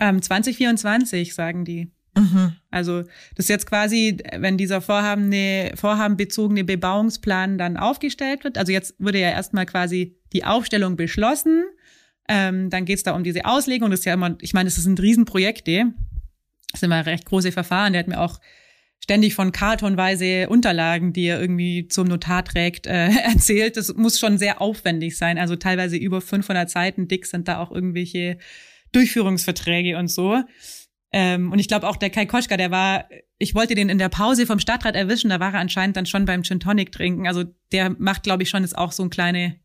[0.00, 1.90] Ähm, 2024, sagen die.
[2.16, 2.52] Mhm.
[2.70, 8.58] Also das ist jetzt quasi, wenn dieser vorhabene, vorhabenbezogene Bebauungsplan dann aufgestellt wird.
[8.58, 11.64] Also jetzt wurde ja erstmal quasi die Aufstellung beschlossen.
[12.28, 13.90] Ähm, dann geht es da um diese Auslegung.
[13.90, 15.92] Das ist ja immer, ich meine, das sind Riesenprojekte.
[16.70, 17.92] Das sind immer recht große Verfahren.
[17.92, 18.40] Der hat mir auch
[19.02, 23.76] ständig von kartonweise Unterlagen, die er irgendwie zum Notar trägt, äh, erzählt.
[23.76, 25.38] Das muss schon sehr aufwendig sein.
[25.38, 28.38] Also teilweise über 500 Seiten dick sind da auch irgendwelche
[28.92, 30.42] Durchführungsverträge und so.
[31.12, 33.06] Ähm, und ich glaube auch der Kai Koschka, der war,
[33.38, 36.24] ich wollte den in der Pause vom Stadtrat erwischen, da war er anscheinend dann schon
[36.24, 37.26] beim Gin Tonic trinken.
[37.26, 39.60] Also der macht, glaube ich, schon jetzt auch so ein kleine,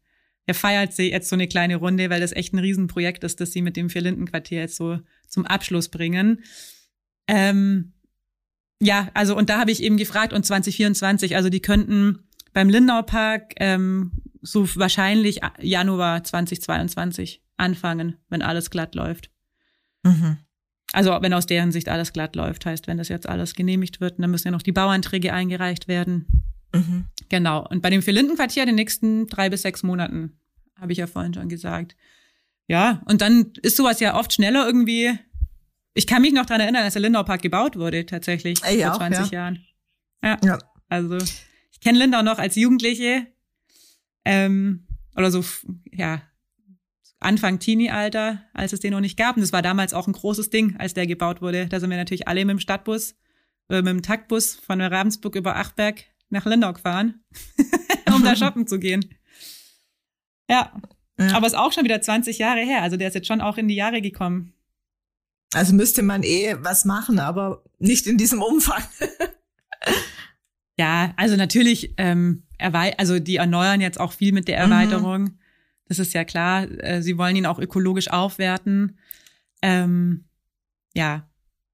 [0.45, 3.53] er feiert sie jetzt so eine kleine Runde, weil das echt ein Riesenprojekt ist, das
[3.53, 6.43] sie mit dem Vier-Linden-Quartier jetzt so zum Abschluss bringen.
[7.27, 7.93] Ähm,
[8.81, 13.01] ja, also und da habe ich eben gefragt, und 2024, also die könnten beim Lindau
[13.03, 14.11] Park ähm,
[14.41, 19.29] so wahrscheinlich Januar 2022 anfangen, wenn alles glatt läuft.
[20.03, 20.37] Mhm.
[20.93, 24.19] Also wenn aus deren Sicht alles glatt läuft, heißt, wenn das jetzt alles genehmigt wird,
[24.19, 26.27] dann müssen ja noch die Bauanträge eingereicht werden.
[26.73, 27.05] Mhm.
[27.29, 27.67] Genau.
[27.67, 30.39] Und bei dem Vierlindenquartier den nächsten drei bis sechs Monaten,
[30.79, 31.95] habe ich ja vorhin schon gesagt.
[32.67, 35.17] Ja, und dann ist sowas ja oft schneller irgendwie.
[35.93, 38.93] Ich kann mich noch dran erinnern, als der Lindau Park gebaut wurde, tatsächlich, Ey, vor
[38.93, 39.39] auch, 20 ja.
[39.39, 39.65] Jahren.
[40.23, 40.59] Ja, ja.
[40.89, 43.27] Also ich kenne Lindau noch als Jugendliche.
[44.25, 44.85] Ähm,
[45.15, 45.43] oder so,
[45.91, 46.21] ja,
[47.19, 49.35] Anfang Teenie-Alter, als es den noch nicht gab.
[49.35, 51.67] Und das war damals auch ein großes Ding, als der gebaut wurde.
[51.67, 53.15] Da sind wir natürlich alle mit dem Stadtbus,
[53.69, 57.23] äh, mit dem Taktbus von Ravensburg über Achberg nach Lindau gefahren,
[58.13, 59.15] um da shoppen zu gehen.
[60.49, 60.79] Ja.
[61.19, 61.35] ja.
[61.35, 62.83] Aber ist auch schon wieder 20 Jahre her.
[62.83, 64.53] Also der ist jetzt schon auch in die Jahre gekommen.
[65.53, 68.83] Also müsste man eh was machen, aber nicht in diesem Umfang.
[70.77, 74.71] ja, also natürlich, ähm, also die erneuern jetzt auch viel mit der mhm.
[74.71, 75.21] Erweiterung.
[75.23, 75.39] Mhm.
[75.87, 76.69] Das ist ja klar.
[76.83, 78.97] Äh, sie wollen ihn auch ökologisch aufwerten.
[79.61, 80.25] Ähm,
[80.93, 81.27] ja,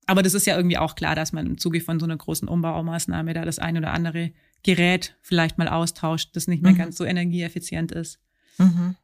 [0.06, 2.48] aber das ist ja irgendwie auch klar, dass man im Zuge von so einer großen
[2.48, 4.32] Umbaumaßnahme da das ein oder andere
[4.64, 6.78] Gerät vielleicht mal austauscht, das nicht mehr mhm.
[6.78, 8.20] ganz so energieeffizient ist.
[8.58, 8.96] Mhm.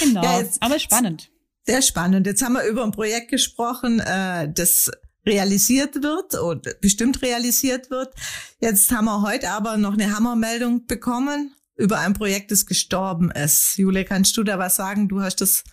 [0.00, 1.30] Genau, ja, jetzt, aber spannend.
[1.66, 2.26] Sehr spannend.
[2.26, 4.90] Jetzt haben wir über ein Projekt gesprochen, äh, das
[5.26, 8.14] realisiert wird oder bestimmt realisiert wird.
[8.60, 13.76] Jetzt haben wir heute aber noch eine Hammermeldung bekommen über ein Projekt, das gestorben ist.
[13.78, 15.08] Jule, kannst du da was sagen?
[15.08, 15.64] Du hast das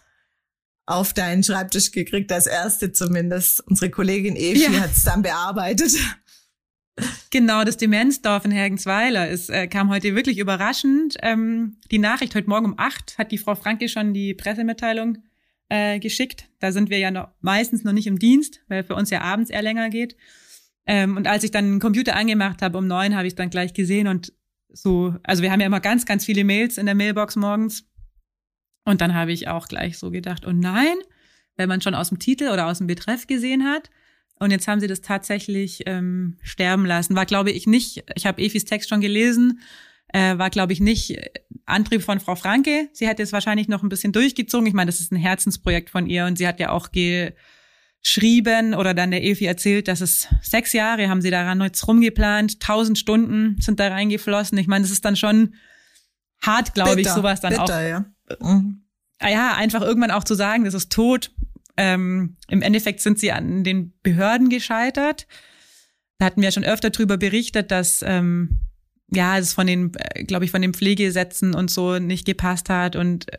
[0.85, 3.61] auf deinen Schreibtisch gekriegt, als erste zumindest.
[3.67, 4.79] Unsere Kollegin Evi ja.
[4.79, 5.93] hat es dann bearbeitet.
[7.29, 11.15] Genau, das Demenzdorf in Hergensweiler ist, äh, kam heute wirklich überraschend.
[11.21, 15.19] Ähm, die Nachricht heute Morgen um acht hat die Frau Franke schon die Pressemitteilung
[15.69, 16.49] äh, geschickt.
[16.59, 19.49] Da sind wir ja noch, meistens noch nicht im Dienst, weil für uns ja abends
[19.49, 20.17] eher länger geht.
[20.85, 23.73] Ähm, und als ich dann den Computer angemacht habe um neun, habe ich dann gleich
[23.73, 24.33] gesehen und
[24.73, 27.85] so, also wir haben ja immer ganz, ganz viele Mails in der Mailbox morgens.
[28.85, 30.95] Und dann habe ich auch gleich so gedacht, oh nein,
[31.55, 33.89] wenn man schon aus dem Titel oder aus dem Betreff gesehen hat.
[34.39, 37.15] Und jetzt haben sie das tatsächlich ähm, sterben lassen.
[37.15, 39.59] War, glaube ich, nicht, ich habe Efis Text schon gelesen,
[40.13, 41.15] äh, war, glaube ich, nicht
[41.65, 42.89] Antrieb von Frau Franke.
[42.91, 44.65] Sie hat jetzt wahrscheinlich noch ein bisschen durchgezogen.
[44.65, 46.91] Ich meine, das ist ein Herzensprojekt von ihr und sie hat ja auch
[48.03, 52.59] geschrieben oder dann der Efi erzählt, dass es sechs Jahre haben sie daran jetzt rumgeplant,
[52.59, 54.57] tausend Stunden sind da reingeflossen.
[54.57, 55.55] Ich meine, das ist dann schon
[56.41, 57.69] hart, glaube ich, sowas dann bitter, auch.
[57.69, 58.05] Ja.
[58.41, 58.83] Mhm.
[59.21, 61.31] Ja, einfach irgendwann auch zu sagen, das ist tot.
[61.77, 65.27] Ähm, Im Endeffekt sind sie an den Behörden gescheitert.
[66.17, 68.61] Da hatten wir schon öfter drüber berichtet, dass ähm,
[69.13, 72.95] ja, es von den, äh, glaube ich, von den Pflegesätzen und so nicht gepasst hat.
[72.95, 73.37] Und äh,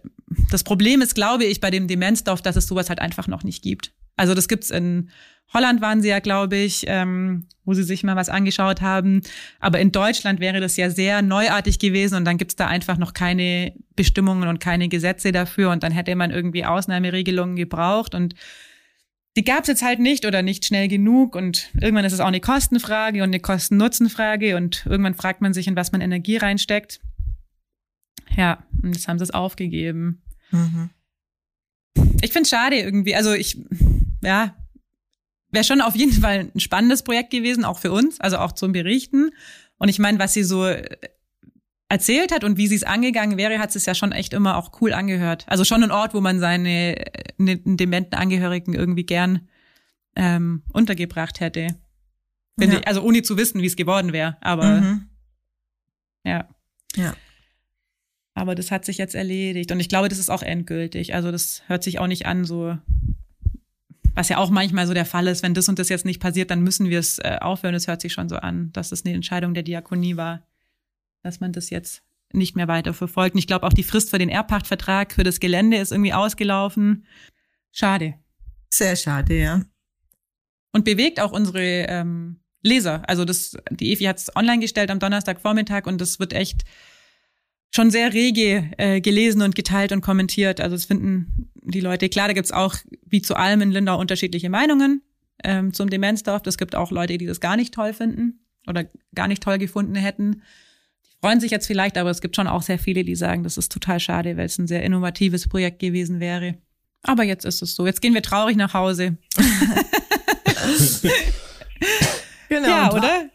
[0.51, 3.63] das Problem ist, glaube ich, bei dem Demenzdorf, dass es sowas halt einfach noch nicht
[3.63, 3.93] gibt.
[4.17, 5.11] Also das gibt's in
[5.53, 9.21] Holland waren sie ja, glaube ich, ähm, wo sie sich mal was angeschaut haben.
[9.61, 13.13] Aber in Deutschland wäre das ja sehr neuartig gewesen und dann gibt's da einfach noch
[13.13, 18.35] keine Bestimmungen und keine Gesetze dafür und dann hätte man irgendwie Ausnahmeregelungen gebraucht und
[19.37, 22.27] die gab es jetzt halt nicht oder nicht schnell genug und irgendwann ist es auch
[22.27, 27.01] eine Kostenfrage und eine Kosten-Nutzen-Frage und irgendwann fragt man sich, in was man Energie reinsteckt.
[28.37, 30.23] Ja, und jetzt haben sie es aufgegeben.
[30.51, 30.91] Mhm.
[32.21, 33.15] Ich finde es schade irgendwie.
[33.15, 33.59] Also ich,
[34.23, 34.57] ja,
[35.51, 38.73] wäre schon auf jeden Fall ein spannendes Projekt gewesen, auch für uns, also auch zum
[38.73, 39.31] Berichten.
[39.79, 40.67] Und ich meine, was sie so
[41.89, 44.81] erzählt hat und wie sie es angegangen wäre, hat es ja schon echt immer auch
[44.81, 45.45] cool angehört.
[45.47, 46.97] Also schon ein Ort, wo man seine
[47.37, 49.47] ne, dementen Angehörigen irgendwie gern
[50.17, 51.77] ähm, untergebracht hätte.
[52.59, 52.69] Ja.
[52.69, 54.39] Ich, also ohne zu wissen, wie es geworden wäre.
[54.41, 55.11] Aber mhm.
[56.25, 56.49] ja.
[56.97, 57.15] Ja.
[58.35, 59.71] Aber das hat sich jetzt erledigt.
[59.71, 61.15] Und ich glaube, das ist auch endgültig.
[61.15, 62.79] Also das hört sich auch nicht an, so
[64.15, 66.51] was ja auch manchmal so der Fall ist, wenn das und das jetzt nicht passiert,
[66.51, 67.75] dann müssen wir es äh, aufhören.
[67.75, 70.43] Es hört sich schon so an, dass es eine Entscheidung der Diakonie war
[71.23, 72.03] dass man das jetzt
[72.33, 73.35] nicht mehr weiter verfolgt.
[73.35, 77.07] Und ich glaube, auch die Frist für den Erbpachtvertrag für das Gelände ist irgendwie ausgelaufen.
[77.73, 78.15] Schade.
[78.71, 79.63] Sehr schade, ja.
[80.73, 83.03] Und bewegt auch unsere ähm, Leser.
[83.09, 86.63] Also das, die Evi hat es online gestellt am Donnerstagvormittag und das wird echt
[87.75, 90.61] schon sehr rege äh, gelesen und geteilt und kommentiert.
[90.61, 94.51] Also es finden die Leute, klar, da gibt's auch wie zu allem in Lindau unterschiedliche
[94.51, 95.03] Meinungen
[95.43, 96.43] ähm, zum Demenzdorf.
[96.47, 99.95] Es gibt auch Leute, die das gar nicht toll finden oder gar nicht toll gefunden
[99.95, 100.43] hätten
[101.23, 103.71] freuen sich jetzt vielleicht, aber es gibt schon auch sehr viele, die sagen, das ist
[103.71, 106.57] total schade, weil es ein sehr innovatives Projekt gewesen wäre.
[107.05, 107.87] Aber jetzt ist es so.
[107.87, 109.17] Jetzt gehen wir traurig nach Hause.
[112.49, 112.69] genau.
[112.69, 113.27] Ja, oder?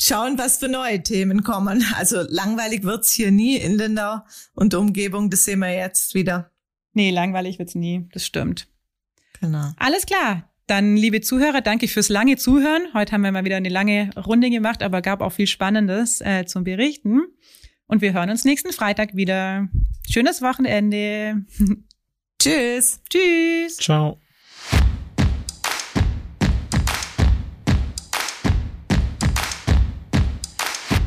[0.00, 1.84] Schauen, was für neue Themen kommen.
[1.96, 4.20] Also langweilig wird's hier nie in Lindau
[4.54, 5.30] und Umgebung.
[5.30, 6.50] Das sehen wir jetzt wieder.
[6.92, 8.08] Nee, langweilig wird's nie.
[8.12, 8.68] Das stimmt.
[9.40, 9.72] Genau.
[9.78, 10.50] Alles klar.
[10.66, 12.88] Dann, liebe Zuhörer, danke fürs lange Zuhören.
[12.92, 16.44] Heute haben wir mal wieder eine lange Runde gemacht, aber gab auch viel Spannendes äh,
[16.44, 17.22] zum Berichten.
[17.86, 19.68] Und wir hören uns nächsten Freitag wieder.
[20.10, 21.44] Schönes Wochenende.
[22.40, 23.00] Tschüss.
[23.08, 23.76] Tschüss.
[23.76, 24.18] Ciao.